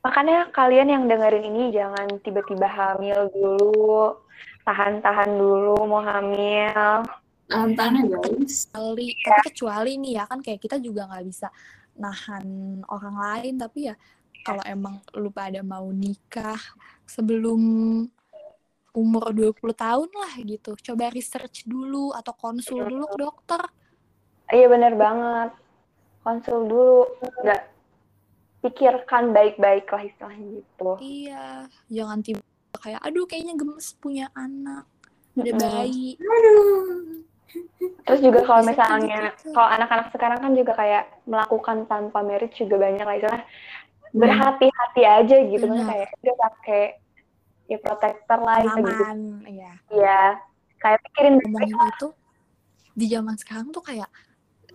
[0.03, 4.18] Makanya kalian yang dengerin ini jangan tiba-tiba hamil dulu.
[4.66, 7.07] Tahan-tahan dulu mau hamil.
[7.47, 9.23] Tahan-tahan ya guys Kecuali, Iya.
[9.23, 11.49] tapi kecuali nih ya kan kayak kita juga nggak bisa
[11.95, 12.47] nahan
[12.90, 13.95] orang lain, tapi ya
[14.42, 16.59] kalau emang lu pada mau nikah
[17.07, 17.61] sebelum
[18.93, 20.77] umur 20 tahun lah gitu.
[20.77, 23.61] Coba research dulu atau konsul dulu ke dokter.
[24.53, 25.51] Iya bener banget.
[26.23, 27.09] Konsul dulu.
[27.43, 27.63] Nggak
[28.63, 30.91] pikirkan baik-baik lah istilahnya gitu.
[31.03, 32.41] Iya, jangan tiba
[32.79, 34.87] kayak aduh kayaknya gemes punya anak,
[35.35, 35.61] ada Mm-mm.
[35.61, 36.15] bayi.
[36.17, 37.23] aduh
[38.03, 39.53] Terus juga kalau misalnya, gitu.
[39.53, 43.43] kalau anak-anak sekarang kan juga kayak melakukan tanpa marriage juga banyak lah istilah
[44.13, 46.83] berhati-hati aja gitu kan kayak udah pakai
[47.70, 48.90] ya protektor lah gitu.
[48.90, 49.72] Aman, iya.
[49.88, 50.20] Iya.
[50.83, 52.09] Kayak pikirin Ngomongin itu
[52.92, 54.11] di zaman sekarang tuh kayak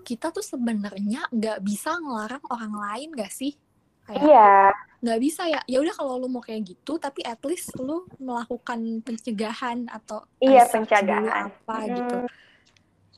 [0.08, 3.60] kita tuh sebenarnya nggak bisa ngelarang orang lain gak sih?
[4.08, 4.56] Kayak Iya,
[5.04, 5.60] nggak bisa ya.
[5.67, 10.63] Ya udah kalau lu mau kayak gitu, tapi at least lu melakukan pencegahan atau iya
[10.63, 11.52] pencegahan.
[11.52, 12.17] apa gitu.
[12.23, 12.32] Hmm.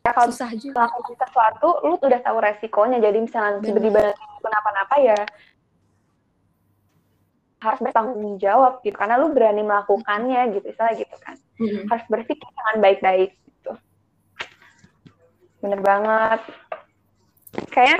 [0.02, 0.90] Ya kalau Susah juga.
[0.90, 2.98] melakukan sesuatu, lu udah tahu resikonya.
[2.98, 4.02] Jadi misalnya tiba-tiba
[4.42, 5.20] kenapa-napa ya
[7.60, 8.96] harus bertanggung jawab gitu.
[8.96, 11.36] Karena lu berani melakukannya gitu, misalnya gitu kan.
[11.60, 11.84] Hmm.
[11.92, 13.72] Harus berpikir dengan baik-baik gitu.
[15.60, 16.42] Bener banget.
[17.72, 18.00] Kayaknya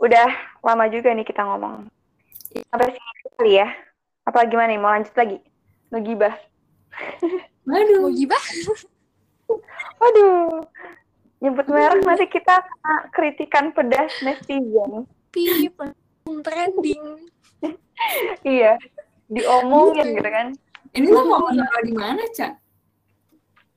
[0.00, 0.28] udah
[0.64, 1.88] lama juga nih kita ngomong.
[2.70, 3.68] Sampai sini kali ya.
[4.24, 4.80] Apa gimana nih?
[4.80, 5.38] Mau lanjut lagi?
[5.92, 6.34] Ngegibah.
[7.68, 8.00] Waduh.
[8.08, 8.44] Mau gibah?
[10.00, 10.64] Waduh.
[11.44, 15.04] Nyebut merek nanti kita kena kritikan pedas netizen.
[15.28, 15.76] Pip,
[16.24, 17.28] trending.
[18.44, 18.78] Iya.
[19.30, 20.48] Diomongin gitu kan.
[20.94, 22.52] Ini lo mau taruh di mana, Cak?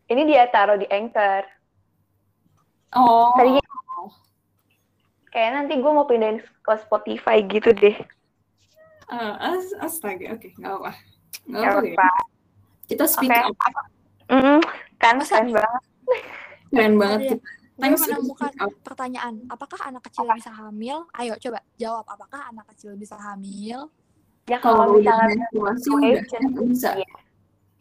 [0.08, 1.44] Ini dia taruh di Anchor.
[2.96, 3.34] Oh.
[3.36, 3.64] Tadinya
[5.28, 7.94] kayak nanti gue mau pindahin ke Spotify gitu deh.
[9.08, 10.92] Eh, as astaga, oke, nggak apa.
[11.48, 12.12] Nggak Gak apa ya.
[12.88, 13.44] Kita speak Oke.
[13.44, 13.76] up.
[14.32, 14.60] Mm-mm.
[15.00, 15.84] Kan Masa- keren banget.
[16.72, 17.20] Keren banget.
[17.20, 17.30] Ada.
[17.30, 17.48] kita.
[17.78, 18.52] For menemukan
[18.82, 21.06] pertanyaan, apakah anak kecil bisa hamil?
[21.14, 23.94] Ayo coba jawab, apakah anak kecil bisa hamil?
[24.48, 26.90] Ya Kalau kalau misalnya menstruasi udah bisa.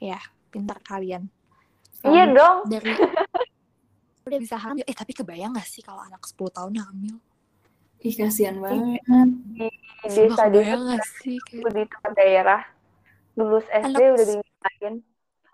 [0.03, 0.19] iya.
[0.51, 1.31] Pintar kalian.
[2.03, 2.57] Iya Soalnya dong.
[2.67, 2.91] Dari
[4.27, 4.83] udah bisa hamil.
[4.83, 7.17] Eh tapi kebayang gak sih kalau anak 10 tahun hamil?
[8.03, 8.99] Ih, kasihan banget.
[9.55, 9.69] Di
[10.11, 11.37] Sumpah desa-desa kebayang gak sih?
[11.39, 11.71] Kayak...
[11.71, 12.61] di tempat daerah
[13.39, 14.95] lulus SD Anak- udah dimintain.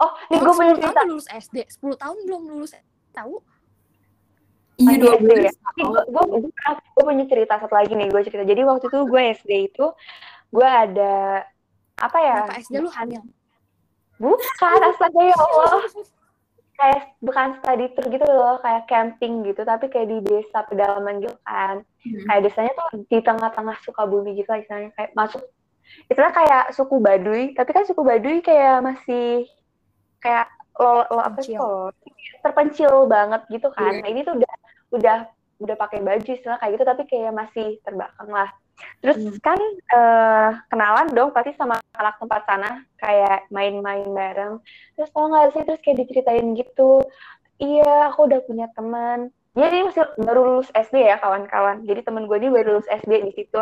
[0.00, 0.96] Oh, nih gue punya 10 cerita.
[0.96, 2.72] tahun lulus SD, 10 tahun belum lulus
[3.12, 3.34] tahu?
[4.80, 5.52] Iya, Lagi dua SD belas ya.
[5.62, 6.22] Tapi gue gue
[6.72, 8.42] gue punya cerita satu lagi nih gue cerita.
[8.42, 9.86] Jadi waktu itu gue SD itu
[10.52, 11.42] gue ada
[11.96, 12.36] apa ya?
[12.44, 13.22] Kenapa SD lu hamil?
[14.20, 15.82] Bukan astaga ya Allah.
[16.72, 21.36] Kayak bukan study tour gitu loh, kayak camping gitu, tapi kayak di desa pedalaman gitu
[21.46, 21.84] kan.
[22.02, 22.24] Hmm.
[22.26, 25.42] Kayak desanya tuh di tengah-tengah Sukabumi gitu lah istilahnya kayak masuk
[26.08, 29.46] itulah kayak suku Baduy, tapi kan suku Baduy kayak masih
[30.22, 31.58] kayak lo, lo apa sih
[32.42, 33.06] Terpencil.
[33.06, 33.92] banget gitu kan.
[33.92, 34.02] Iya.
[34.02, 34.54] Nah, ini tuh udah
[34.92, 35.18] udah
[35.62, 38.50] udah pakai baju istilah kayak gitu tapi kayak masih terbelakang lah.
[39.02, 39.36] Terus Hmm.
[39.42, 39.60] kan
[39.92, 44.58] eh, kenalan dong pasti sama anak tempat sana kayak main-main bareng.
[44.94, 47.02] Terus tau gak sih terus kayak diceritain gitu.
[47.62, 49.30] Iya, aku udah punya teman.
[49.52, 51.84] Dia ini masih baru lulus SD ya kawan-kawan.
[51.84, 53.60] Jadi temen gue ini baru lulus SD di situ.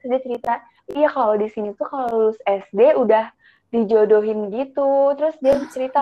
[0.00, 0.52] Terus dia cerita,
[0.94, 3.28] iya kalau di sini tuh kalau lulus SD udah
[3.74, 5.12] dijodohin gitu.
[5.18, 6.00] Terus dia cerita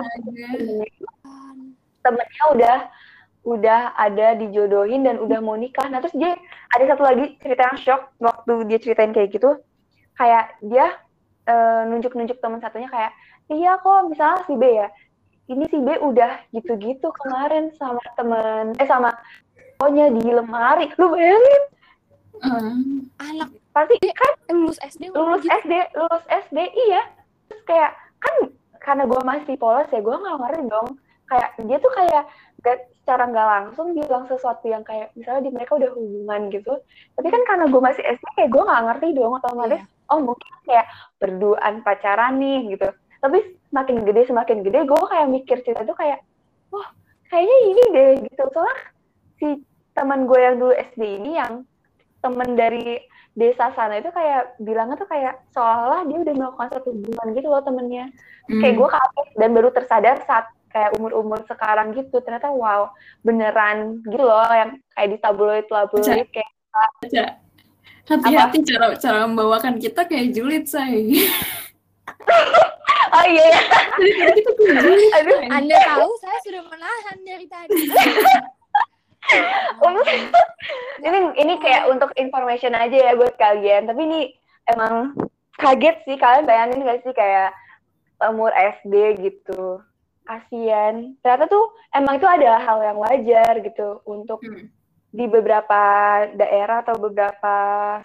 [2.01, 2.77] temennya udah
[3.41, 5.89] udah ada dijodohin dan udah mau nikah.
[5.89, 6.37] Nah terus dia
[6.77, 9.57] ada satu lagi cerita yang shock waktu dia ceritain kayak gitu.
[10.17, 10.87] Kayak dia
[11.49, 13.13] eh, nunjuk-nunjuk teman satunya kayak,
[13.49, 14.89] iya kok misalnya si B ya,
[15.49, 19.11] ini si B udah gitu-gitu kemarin sama temen, eh sama
[19.81, 20.93] pokoknya di lemari.
[21.01, 21.65] Lu bayangin
[22.41, 22.75] Eh,
[23.21, 25.53] Anak pasti kan lulus SD lulus gitu.
[25.61, 27.03] SD, lulus SD iya.
[27.53, 28.35] Terus kayak kan
[28.81, 30.89] karena gue masih polos ya gue nggak ngerti dong.
[31.31, 32.23] Kayak dia tuh kayak
[32.67, 36.75] gak, secara nggak langsung bilang sesuatu yang kayak misalnya di mereka udah hubungan gitu.
[37.15, 39.83] Tapi kan karena gue masih SD kayak gue nggak ngerti dong otomatis.
[40.11, 40.87] Oh mungkin kayak
[41.23, 42.89] berduaan pacaran nih gitu.
[43.23, 43.39] Tapi
[43.71, 46.19] semakin gede semakin gede gue kayak mikir cerita tuh kayak
[46.75, 46.91] wah
[47.31, 48.43] kayaknya ini deh gitu.
[48.51, 48.77] Soalnya
[49.39, 49.49] si
[49.95, 51.63] teman gue yang dulu SD ini yang
[52.21, 53.01] temen dari
[53.35, 57.63] desa sana itu kayak bilangnya tuh kayak seolah dia udah melakukan satu hubungan gitu loh
[57.63, 58.11] temennya
[58.51, 58.61] hmm.
[58.61, 62.91] kayak gue kaget dan baru tersadar saat kayak umur-umur sekarang gitu ternyata wow
[63.27, 66.51] beneran gitu loh yang kayak di tabloid tabloid kayak.
[68.11, 71.15] Hati-hati cara cara membawakan kita kayak julid, say.
[73.15, 73.61] oh iya ya
[73.99, 75.11] Dari tadi kita kayak julid.
[75.15, 77.75] aduh Anda tahu saya sudah menahan dari tadi.
[81.07, 84.21] Ini ini kayak untuk information aja ya buat kalian tapi ini
[84.75, 85.15] emang
[85.55, 87.55] kaget sih kalian bayangin gak sih kayak
[88.27, 89.79] umur SD gitu
[90.31, 94.71] kasian ternyata tuh emang itu ada hal yang wajar gitu untuk Hmm.
[95.11, 95.81] di beberapa
[96.33, 97.55] daerah atau beberapa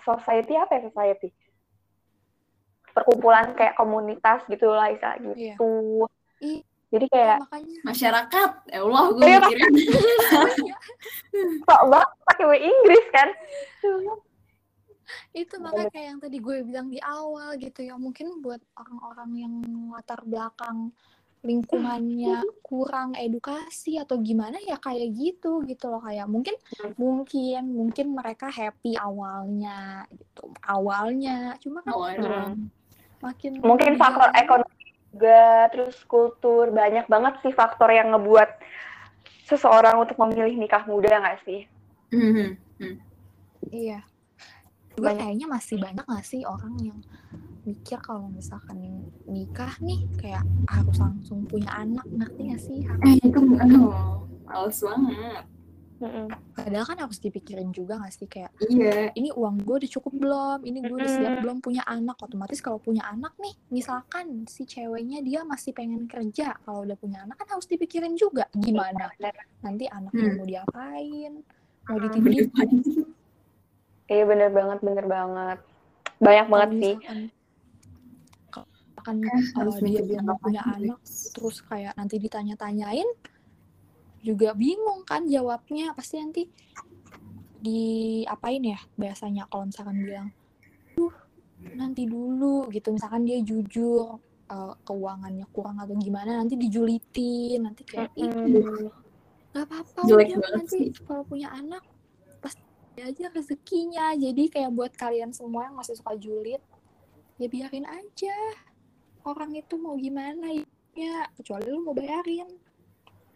[0.01, 1.29] society apa ya society
[2.89, 5.53] perkumpulan kayak komunitas gitu lah istilah Iya.
[5.53, 5.69] gitu
[6.41, 6.59] Iya.
[6.89, 9.73] jadi kayak makanya Masyarakat, ya Allah, gue Iya, mikirin.
[11.61, 13.29] sok banget pakai bahasa Inggris kan
[15.37, 19.53] itu makanya kayak yang tadi gue bilang di awal gitu ya mungkin buat orang-orang yang
[19.93, 20.89] latar belakang
[21.45, 26.57] lingkungannya kurang edukasi atau gimana ya kayak gitu gitu loh kayak mungkin
[26.97, 32.57] mungkin mungkin mereka happy awalnya gitu awalnya cuma kan Awalnya.
[33.21, 34.73] makin mungkin dia- faktor ekonomi
[35.13, 38.49] juga terus kultur banyak banget sih faktor yang ngebuat
[39.45, 41.61] seseorang untuk memilih nikah muda nggak sih
[42.05, 42.55] Hmm.
[43.67, 43.99] Iya.
[44.95, 46.99] Gue kayaknya masih banyak gak sih orang yang
[47.65, 48.77] mikir kalau misalkan
[49.25, 52.79] nikah nih kayak harus langsung punya anak, ngerti gak sih?
[52.81, 53.89] Harus- Eh, itu aduh,
[54.45, 55.43] males banget.
[56.51, 59.09] Padahal kan harus dipikirin juga gak sih kayak Iya.
[59.13, 61.41] ini uang gue udah cukup belum, ini gue udah siap Mm-mm.
[61.41, 62.19] belum punya anak.
[62.19, 67.23] Otomatis kalau punya anak nih, misalkan si ceweknya dia masih pengen kerja, kalau udah punya
[67.23, 69.09] anak kan harus dipikirin juga gimana
[69.59, 70.35] nanti anaknya Hmm.
[70.35, 71.33] mau diapain,
[71.83, 72.69] mau dititipin,
[74.05, 75.57] Iya bener banget, bener banget.
[76.15, 76.95] Banyak banget sih.
[79.05, 83.09] Misalkan misalkan harus uh, dia belum punya anak terus kayak nanti ditanya-tanyain
[84.25, 85.93] juga bingung kan jawabnya.
[85.93, 86.43] Pasti nanti
[87.61, 90.29] diapain ya biasanya kalau misalkan bilang
[90.97, 91.13] duh
[91.77, 92.89] nanti dulu gitu.
[92.89, 94.17] Misalkan dia jujur
[94.49, 97.69] uh, keuangannya kurang atau gimana nanti dijulitin.
[97.69, 98.89] Nanti kayak Mm-mm.
[99.53, 101.85] nggak apa-apa udah nanti kalau punya anak
[102.41, 102.65] pasti
[102.97, 104.17] aja rezekinya.
[104.17, 106.61] Jadi kayak buat kalian semua yang masih suka julid
[107.35, 108.37] ya biarin aja
[109.25, 110.45] orang itu mau gimana
[110.93, 112.47] ya kecuali lu mau bayarin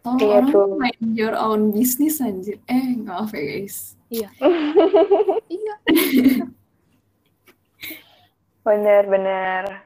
[0.00, 0.66] Oh, Iya orang tuh.
[0.80, 2.56] main your own business anjir.
[2.64, 3.94] Eh, maaf ya guys.
[4.08, 4.28] iya
[8.60, 9.84] Bener-bener.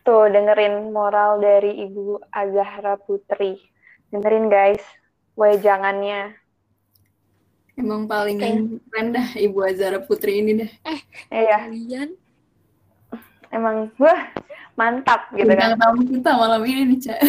[0.00, 3.60] Tuh, dengerin moral dari Ibu Azahra Putri.
[4.08, 4.80] Dengerin guys,
[5.36, 6.32] wejangannya.
[7.76, 8.48] Emang paling Oke.
[8.88, 10.70] keren dah Ibu Azara Putri ini dah.
[11.28, 12.08] Iya, kalian
[13.50, 14.20] emang wah
[14.80, 15.76] mantap gitu kan.
[15.76, 17.20] Bintang tamu kita malam ini nih, Cak.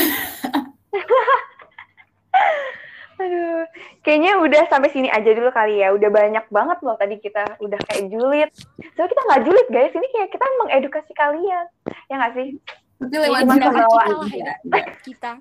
[3.22, 3.70] Aduh,
[4.02, 5.94] kayaknya udah sampai sini aja dulu kali ya.
[5.94, 8.50] Udah banyak banget loh tadi kita udah kayak julid.
[8.98, 11.66] So kita nggak julid guys, ini kayak kita mengedukasi kalian.
[12.10, 12.58] Ya nggak sih?
[12.98, 13.70] Tapi Ya, lewat kita.
[14.32, 14.54] Iya.
[15.06, 15.32] kita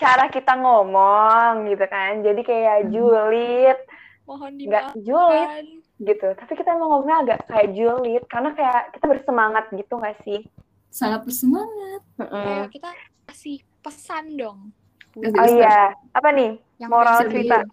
[0.00, 2.24] Cara kita ngomong gitu kan.
[2.24, 3.78] Jadi kayak julid,
[4.24, 5.64] mohon nggak julid dimaafkan
[6.00, 6.28] gitu.
[6.36, 10.40] Tapi kita emang ngomongnya agak kayak julid karena kayak kita bersemangat gitu nggak sih?
[10.88, 12.02] Sangat bersemangat.
[12.16, 12.32] Mm-mm.
[12.32, 12.90] kayak kita
[13.24, 14.72] kasih pesan dong
[15.16, 16.60] Oh iya, apa nih?
[16.76, 17.64] yang Moral cerita.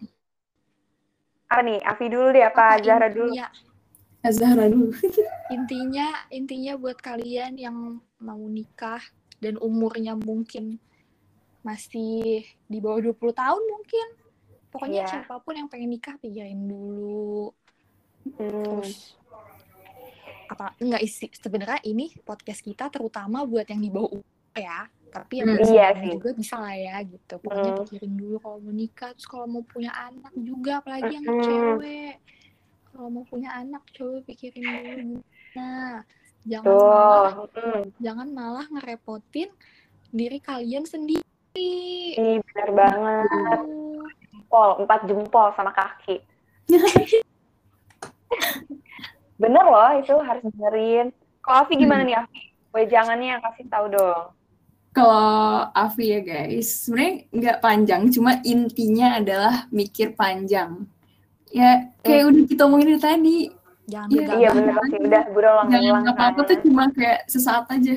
[1.46, 1.80] Apa nih?
[1.84, 3.28] Afi dulu deh, apa, apa Zahra dulu?
[3.30, 3.48] intinya
[4.24, 4.96] Azahra dulu.
[5.56, 7.76] intinya intinya buat kalian yang
[8.18, 9.04] mau nikah
[9.44, 10.80] dan umurnya mungkin
[11.62, 14.08] masih di bawah 20 tahun mungkin
[14.68, 15.12] pokoknya Iya.
[15.12, 17.52] siapa pun yang pengen nikah pikirin dulu
[18.24, 18.64] Hmm.
[18.64, 19.20] terus
[20.46, 25.34] apa enggak isi sebenarnya ini podcast kita terutama buat yang di bawah umur ya tapi
[25.40, 26.10] yang Hmm, iya sih.
[26.12, 27.80] juga bisa lah ya gitu pokoknya Hmm.
[27.86, 31.42] pikirin dulu kalau mau nikah terus kalau mau punya anak juga apalagi yang Hmm.
[31.42, 32.14] cewek
[32.88, 35.22] kalau mau punya anak coba pikirin dulu
[35.54, 36.02] nah
[36.44, 36.90] jangan Tuh.
[36.90, 37.82] malah Mm.
[37.98, 39.50] jangan malah ngerepotin
[40.10, 41.22] diri kalian sendiri
[41.54, 43.30] Ih, bener banget.
[43.30, 44.10] Tuh.
[44.28, 46.18] Jempol, empat jempol sama kaki.
[49.38, 51.12] Bener loh, itu harus dengerin.
[51.44, 52.42] Kalau Afi gimana nih, Afi?
[52.74, 54.34] Wejangannya yang kasih tahu dong.
[54.94, 60.86] Kalau Afi ya guys, sebenarnya nggak panjang, cuma intinya adalah mikir panjang.
[61.50, 63.38] Ya kayak udah kita omongin dari tadi,
[63.90, 64.26] jangan Iya.
[64.38, 65.00] Iya, bener sih.
[65.02, 65.82] Udah berulang-ulang.
[65.82, 66.50] jangan apa-apa kan.
[66.50, 67.96] tuh cuma kayak sesaat aja.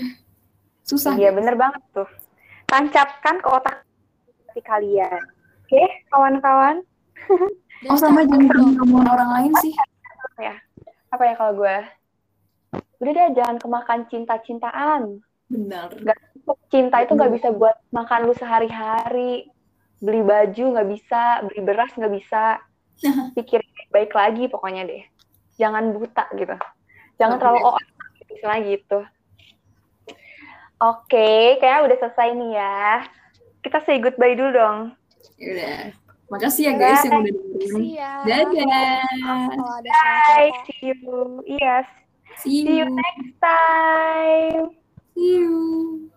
[0.84, 1.14] Susah.
[1.16, 2.08] Iya, bener banget tuh.
[2.68, 3.74] Tancapkan ke otak
[4.64, 5.20] kalian.
[5.68, 6.80] Oke, kawan-kawan.
[7.84, 9.72] Dan Oh sama jangan omongan orang lain sih.
[11.16, 11.76] Apa ya kalau gue?
[13.00, 15.24] Udah deh, jangan kemakan cinta-cintaan.
[15.48, 15.96] Benar.
[16.68, 19.48] Cinta itu nggak bisa buat makan lu sehari-hari.
[19.96, 22.60] Beli baju nggak bisa, beli beras nggak bisa.
[23.36, 25.02] Pikir baik lagi pokoknya deh.
[25.56, 26.52] Jangan buta gitu.
[27.16, 27.80] Jangan terlalu oh
[28.28, 29.00] istilah gitu.
[30.76, 33.08] Oke, kayaknya udah selesai nih ya.
[33.64, 34.78] Kita say goodbye dulu dong.
[35.40, 35.96] Yaudah.
[36.26, 37.82] Makasih ya guys yang udah dengerin.
[37.94, 38.12] Ya.
[38.26, 38.98] Dadah.
[39.78, 41.42] Ada Bye, see you.
[41.46, 41.86] Yes,
[42.42, 42.98] See see you you.
[42.98, 44.74] next time.
[45.14, 46.10] See you.